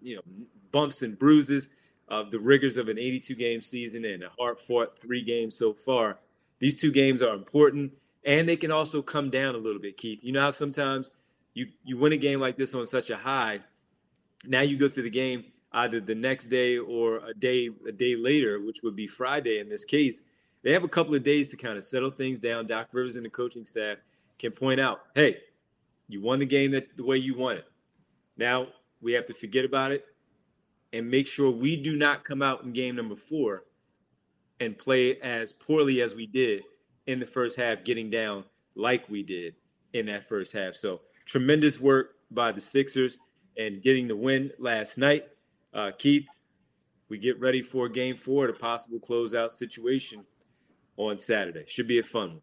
you 0.00 0.16
know 0.16 0.22
bumps 0.72 1.02
and 1.02 1.18
bruises 1.18 1.70
of 2.08 2.30
the 2.30 2.38
rigors 2.38 2.76
of 2.76 2.88
an 2.88 2.98
82 2.98 3.34
game 3.34 3.62
season 3.62 4.04
and 4.04 4.22
a 4.22 4.30
hard 4.38 4.58
fought 4.58 4.98
three 4.98 5.22
games 5.22 5.54
so 5.54 5.72
far. 5.72 6.18
These 6.58 6.76
two 6.76 6.90
games 6.90 7.22
are 7.22 7.34
important 7.34 7.92
and 8.24 8.48
they 8.48 8.56
can 8.56 8.70
also 8.70 9.02
come 9.02 9.30
down 9.30 9.54
a 9.54 9.58
little 9.58 9.80
bit, 9.80 9.96
Keith. 9.96 10.20
You 10.22 10.32
know 10.32 10.40
how 10.40 10.50
sometimes 10.50 11.12
you 11.54 11.68
you 11.84 11.96
win 11.96 12.12
a 12.12 12.16
game 12.16 12.40
like 12.40 12.56
this 12.56 12.74
on 12.74 12.86
such 12.86 13.10
a 13.10 13.16
high, 13.16 13.60
now 14.44 14.60
you 14.60 14.76
go 14.76 14.88
to 14.88 15.02
the 15.02 15.10
game 15.10 15.44
either 15.72 16.00
the 16.00 16.14
next 16.14 16.46
day 16.46 16.78
or 16.78 17.18
a 17.18 17.34
day 17.34 17.70
a 17.86 17.92
day 17.92 18.16
later, 18.16 18.60
which 18.60 18.82
would 18.82 18.96
be 18.96 19.06
Friday 19.06 19.58
in 19.58 19.68
this 19.68 19.84
case. 19.84 20.22
They 20.62 20.72
have 20.72 20.84
a 20.84 20.88
couple 20.88 21.14
of 21.14 21.22
days 21.22 21.48
to 21.50 21.56
kind 21.56 21.78
of 21.78 21.84
settle 21.84 22.10
things 22.10 22.38
down. 22.38 22.66
Doc 22.66 22.88
Rivers 22.92 23.16
and 23.16 23.24
the 23.24 23.30
coaching 23.30 23.64
staff 23.64 23.98
can 24.38 24.50
point 24.50 24.80
out, 24.80 25.02
hey, 25.14 25.38
you 26.08 26.20
won 26.20 26.38
the 26.38 26.46
game 26.46 26.70
that 26.72 26.96
the 26.96 27.04
way 27.04 27.16
you 27.16 27.36
won 27.36 27.58
it. 27.58 27.66
Now 28.36 28.68
we 29.00 29.12
have 29.12 29.26
to 29.26 29.34
forget 29.34 29.64
about 29.64 29.92
it 29.92 30.04
and 30.92 31.10
make 31.10 31.26
sure 31.26 31.50
we 31.50 31.76
do 31.76 31.96
not 31.96 32.24
come 32.24 32.42
out 32.42 32.64
in 32.64 32.72
game 32.72 32.96
number 32.96 33.16
four 33.16 33.64
and 34.60 34.76
play 34.76 35.20
as 35.20 35.52
poorly 35.52 36.00
as 36.00 36.14
we 36.14 36.26
did 36.26 36.62
in 37.06 37.20
the 37.20 37.26
first 37.26 37.56
half, 37.56 37.84
getting 37.84 38.10
down 38.10 38.44
like 38.74 39.08
we 39.08 39.22
did 39.22 39.54
in 39.92 40.06
that 40.06 40.28
first 40.28 40.52
half. 40.52 40.74
So 40.74 41.00
tremendous 41.26 41.80
work 41.80 42.16
by 42.30 42.52
the 42.52 42.60
Sixers 42.60 43.18
and 43.56 43.82
getting 43.82 44.08
the 44.08 44.16
win 44.16 44.50
last 44.58 44.98
night. 44.98 45.24
Uh, 45.74 45.90
Keith, 45.96 46.26
we 47.08 47.18
get 47.18 47.40
ready 47.40 47.62
for 47.62 47.88
game 47.88 48.16
four, 48.16 48.48
a 48.48 48.52
possible 48.52 48.98
closeout 48.98 49.50
situation 49.50 50.24
on 50.96 51.18
Saturday. 51.18 51.64
Should 51.66 51.88
be 51.88 51.98
a 51.98 52.02
fun 52.02 52.28
one. 52.28 52.40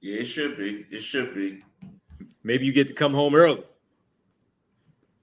Yeah, 0.00 0.20
it 0.20 0.24
should 0.24 0.56
be. 0.56 0.84
It 0.90 1.00
should 1.00 1.34
be. 1.34 1.62
Maybe 2.42 2.66
you 2.66 2.72
get 2.72 2.88
to 2.88 2.94
come 2.94 3.14
home 3.14 3.34
early. 3.34 3.62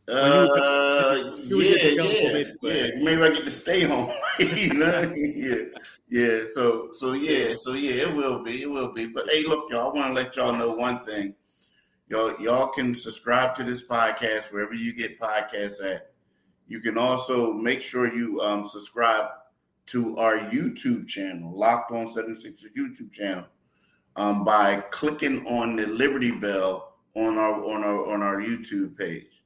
Uh, 0.09 1.33
you, 1.37 1.61
you 1.61 1.61
yeah, 1.61 2.03
yeah, 2.03 2.43
yeah. 2.61 2.89
Maybe 3.03 3.21
I 3.21 3.29
get 3.29 3.45
to 3.45 3.51
stay 3.51 3.83
home. 3.83 4.11
you 4.39 4.73
know? 4.73 5.13
yeah, 5.15 5.63
yeah. 6.09 6.39
So, 6.51 6.89
so 6.93 7.13
yeah, 7.13 7.53
so 7.55 7.73
yeah, 7.73 8.07
it 8.07 8.15
will 8.15 8.43
be, 8.43 8.63
it 8.63 8.69
will 8.69 8.91
be. 8.91 9.05
But 9.05 9.29
hey, 9.29 9.43
look, 9.43 9.69
y'all. 9.69 9.91
I 9.91 9.93
want 9.93 10.07
to 10.07 10.13
let 10.13 10.35
y'all 10.35 10.53
know 10.53 10.71
one 10.71 11.05
thing. 11.05 11.35
Y'all, 12.07 12.33
y'all 12.39 12.67
can 12.69 12.95
subscribe 12.95 13.53
to 13.55 13.63
this 13.63 13.83
podcast 13.83 14.51
wherever 14.51 14.73
you 14.73 14.93
get 14.93 15.19
podcasts 15.19 15.83
at. 15.83 16.11
You 16.67 16.79
can 16.81 16.97
also 16.97 17.53
make 17.53 17.81
sure 17.81 18.11
you 18.13 18.41
um, 18.41 18.67
subscribe 18.67 19.25
to 19.87 20.17
our 20.17 20.39
YouTube 20.39 21.07
channel, 21.07 21.51
Locked 21.55 21.91
On 21.91 22.07
76 22.07 22.65
YouTube 22.77 23.11
channel, 23.11 23.45
um, 24.15 24.43
by 24.43 24.77
clicking 24.91 25.45
on 25.47 25.75
the 25.75 25.85
Liberty 25.85 26.31
Bell 26.31 26.93
on 27.15 27.37
our 27.37 27.63
on 27.63 27.83
our 27.83 28.11
on 28.11 28.23
our 28.23 28.37
YouTube 28.37 28.97
page. 28.97 29.38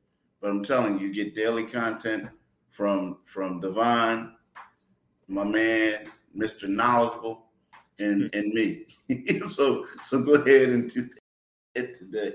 But 0.43 0.51
I'm 0.51 0.61
telling 0.61 0.99
you, 0.99 1.07
you 1.07 1.13
get 1.13 1.35
daily 1.35 1.63
content 1.63 2.27
from 2.69 3.19
from 3.23 3.61
Devon, 3.61 4.35
my 5.29 5.45
man, 5.45 6.11
Mr. 6.37 6.67
Knowledgeable, 6.67 7.45
and 7.97 8.23
mm-hmm. 8.23 8.37
and 8.37 8.53
me. 8.53 9.47
so 9.47 9.87
so 10.01 10.21
go 10.21 10.33
ahead 10.33 10.67
and 10.67 10.93
do 10.93 11.09
it 11.75 11.97
today. 11.97 12.33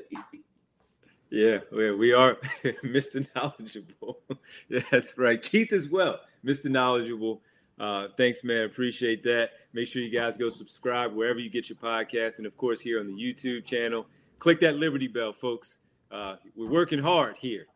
Yeah, 1.28 1.58
we 1.70 2.14
are 2.14 2.36
Mr. 2.82 3.26
Knowledgeable. 3.36 4.20
That's 4.90 5.18
right. 5.18 5.42
Keith 5.42 5.74
as 5.74 5.90
well, 5.90 6.20
Mr. 6.42 6.70
Knowledgeable. 6.70 7.42
Uh, 7.78 8.08
thanks, 8.16 8.42
man. 8.42 8.64
Appreciate 8.64 9.22
that. 9.24 9.50
Make 9.74 9.86
sure 9.86 10.00
you 10.00 10.10
guys 10.10 10.38
go 10.38 10.48
subscribe 10.48 11.12
wherever 11.12 11.40
you 11.40 11.50
get 11.50 11.68
your 11.68 11.76
podcast, 11.76 12.38
and 12.38 12.46
of 12.46 12.56
course 12.56 12.80
here 12.80 13.00
on 13.00 13.06
the 13.06 13.12
YouTube 13.12 13.66
channel. 13.66 14.06
Click 14.38 14.60
that 14.60 14.76
Liberty 14.76 15.08
Bell, 15.08 15.34
folks. 15.34 15.80
Uh, 16.10 16.36
we're 16.56 16.70
working 16.70 17.00
hard 17.00 17.36
here 17.36 17.66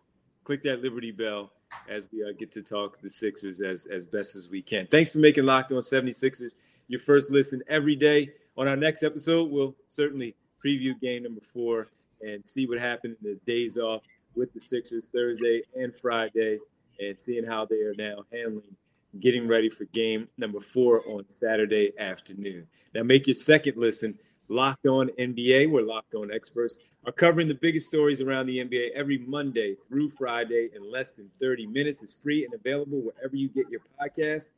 click 0.44 0.62
that 0.62 0.83
Liberty 0.83 1.11
Bell 1.11 1.50
as 1.88 2.07
we 2.12 2.22
uh, 2.22 2.33
get 2.38 2.52
to 2.52 2.62
talk 2.62 3.00
the 3.00 3.11
Sixers 3.11 3.61
as, 3.61 3.87
as 3.87 4.07
best 4.07 4.37
as 4.37 4.48
we 4.48 4.62
can. 4.62 4.87
Thanks 4.87 5.11
for 5.11 5.18
making 5.18 5.44
Locked 5.44 5.72
On 5.72 5.78
76ers 5.78 6.52
your 6.88 7.00
first 7.00 7.31
listen 7.31 7.62
every 7.68 7.96
day. 7.96 8.33
On 8.57 8.68
our 8.68 8.76
next 8.76 9.02
episode, 9.02 9.50
we'll 9.50 9.74
certainly 9.88 10.35
preview 10.64 10.98
game 11.00 11.22
number 11.22 11.40
four 11.40 11.88
and 12.20 12.44
see 12.44 12.66
what 12.66 12.78
happened 12.78 13.16
in 13.24 13.33
the 13.33 13.40
days 13.46 13.78
off 13.78 14.02
with 14.35 14.52
the 14.52 14.61
Sixers 14.61 15.09
Thursday 15.09 15.62
and 15.74 15.94
Friday 15.94 16.59
and 17.00 17.18
seeing 17.18 17.44
how 17.44 17.64
they 17.64 17.81
are 17.81 17.94
now 17.96 18.24
handling 18.31 18.76
getting 19.20 19.46
ready 19.46 19.68
for 19.68 19.85
game 19.87 20.28
number 20.38 20.61
four 20.61 21.02
on 21.07 21.28
Saturday 21.28 21.92
afternoon. 21.98 22.66
Now, 22.94 23.02
make 23.02 23.26
your 23.26 23.35
second 23.35 23.76
listen 23.76 24.18
Locked 24.48 24.87
On 24.87 25.09
NBA, 25.18 25.70
where 25.70 25.83
Locked 25.83 26.14
On 26.14 26.33
experts 26.33 26.78
are 27.05 27.12
covering 27.12 27.48
the 27.48 27.55
biggest 27.55 27.88
stories 27.88 28.20
around 28.20 28.46
the 28.46 28.59
NBA 28.59 28.90
every 28.92 29.18
Monday 29.18 29.76
through 29.88 30.11
Friday 30.11 30.70
in 30.74 30.90
less 30.90 31.12
than 31.12 31.31
30 31.40 31.66
minutes. 31.66 32.02
It's 32.02 32.12
free 32.12 32.44
and 32.44 32.55
available 32.55 33.00
wherever 33.00 33.35
you 33.35 33.48
get 33.48 33.68
your 33.70 33.81
podcast, 34.00 34.48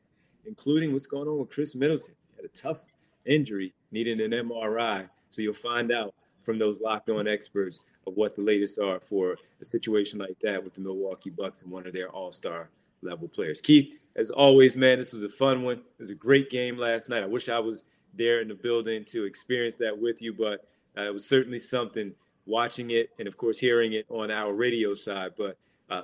including 0.45 0.91
what's 0.91 1.07
going 1.07 1.27
on 1.27 1.39
with 1.39 1.49
Khris 1.49 1.75
Middleton. 1.75 2.15
He 2.31 2.41
had 2.41 2.45
a 2.45 2.55
tough 2.55 2.85
injury, 3.25 3.73
needing 3.91 4.21
an 4.21 4.31
MRI. 4.31 5.09
So 5.29 5.41
you'll 5.41 5.53
find 5.53 5.91
out 5.91 6.13
from 6.43 6.59
those 6.59 6.79
Locked 6.79 7.09
On 7.09 7.27
experts 7.27 7.81
of 8.07 8.15
what 8.15 8.35
the 8.35 8.41
latest 8.41 8.79
are 8.79 8.99
for 8.99 9.37
a 9.59 9.65
situation 9.65 10.19
like 10.19 10.37
that 10.43 10.63
with 10.63 10.75
the 10.75 10.81
Milwaukee 10.81 11.31
Bucks 11.31 11.63
and 11.63 11.71
one 11.71 11.87
of 11.87 11.93
their 11.93 12.09
all 12.09 12.31
star 12.31 12.69
level 13.01 13.27
players. 13.27 13.61
Keith, 13.61 13.93
as 14.15 14.29
always, 14.29 14.77
man, 14.77 14.99
this 14.99 15.11
was 15.11 15.23
a 15.23 15.29
fun 15.29 15.63
one. 15.63 15.77
It 15.77 15.99
was 15.99 16.11
a 16.11 16.15
great 16.15 16.49
game 16.49 16.77
last 16.77 17.09
night. 17.09 17.23
I 17.23 17.27
wish 17.27 17.49
I 17.49 17.59
was 17.59 17.83
there 18.17 18.41
in 18.41 18.47
the 18.47 18.55
building 18.55 19.03
to 19.05 19.25
experience 19.25 19.75
that 19.75 19.97
with 19.97 20.21
you, 20.21 20.33
but 20.33 20.67
uh, 20.97 21.03
it 21.03 21.13
was 21.13 21.25
certainly 21.25 21.59
something 21.59 22.13
watching 22.45 22.91
it 22.91 23.09
and 23.17 23.27
of 23.27 23.37
course 23.37 23.57
hearing 23.57 23.93
it 23.93 24.05
on 24.09 24.31
our 24.31 24.53
radio 24.53 24.93
side. 24.93 25.31
But 25.37 25.57
uh, 25.89 26.03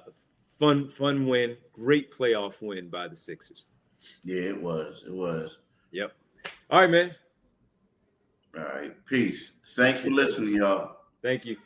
fun, 0.60 0.88
fun 0.88 1.28
win, 1.28 1.58
great 1.74 2.12
playoff 2.12 2.62
win 2.62 2.90
by 2.90 3.08
the 3.08 3.16
Sixers. 3.16 3.66
Yeah, 4.24 4.42
it 4.42 4.62
was. 4.62 5.04
It 5.06 5.14
was. 5.14 5.58
Yep. 5.92 6.14
All 6.70 6.82
right, 6.82 6.90
man. 6.90 7.16
All 8.58 8.64
right. 8.64 9.06
Peace. 9.06 9.52
Thanks 9.76 10.02
for 10.02 10.10
listening, 10.10 10.56
y'all. 10.56 10.98
Thank 11.22 11.46
you. 11.46 11.58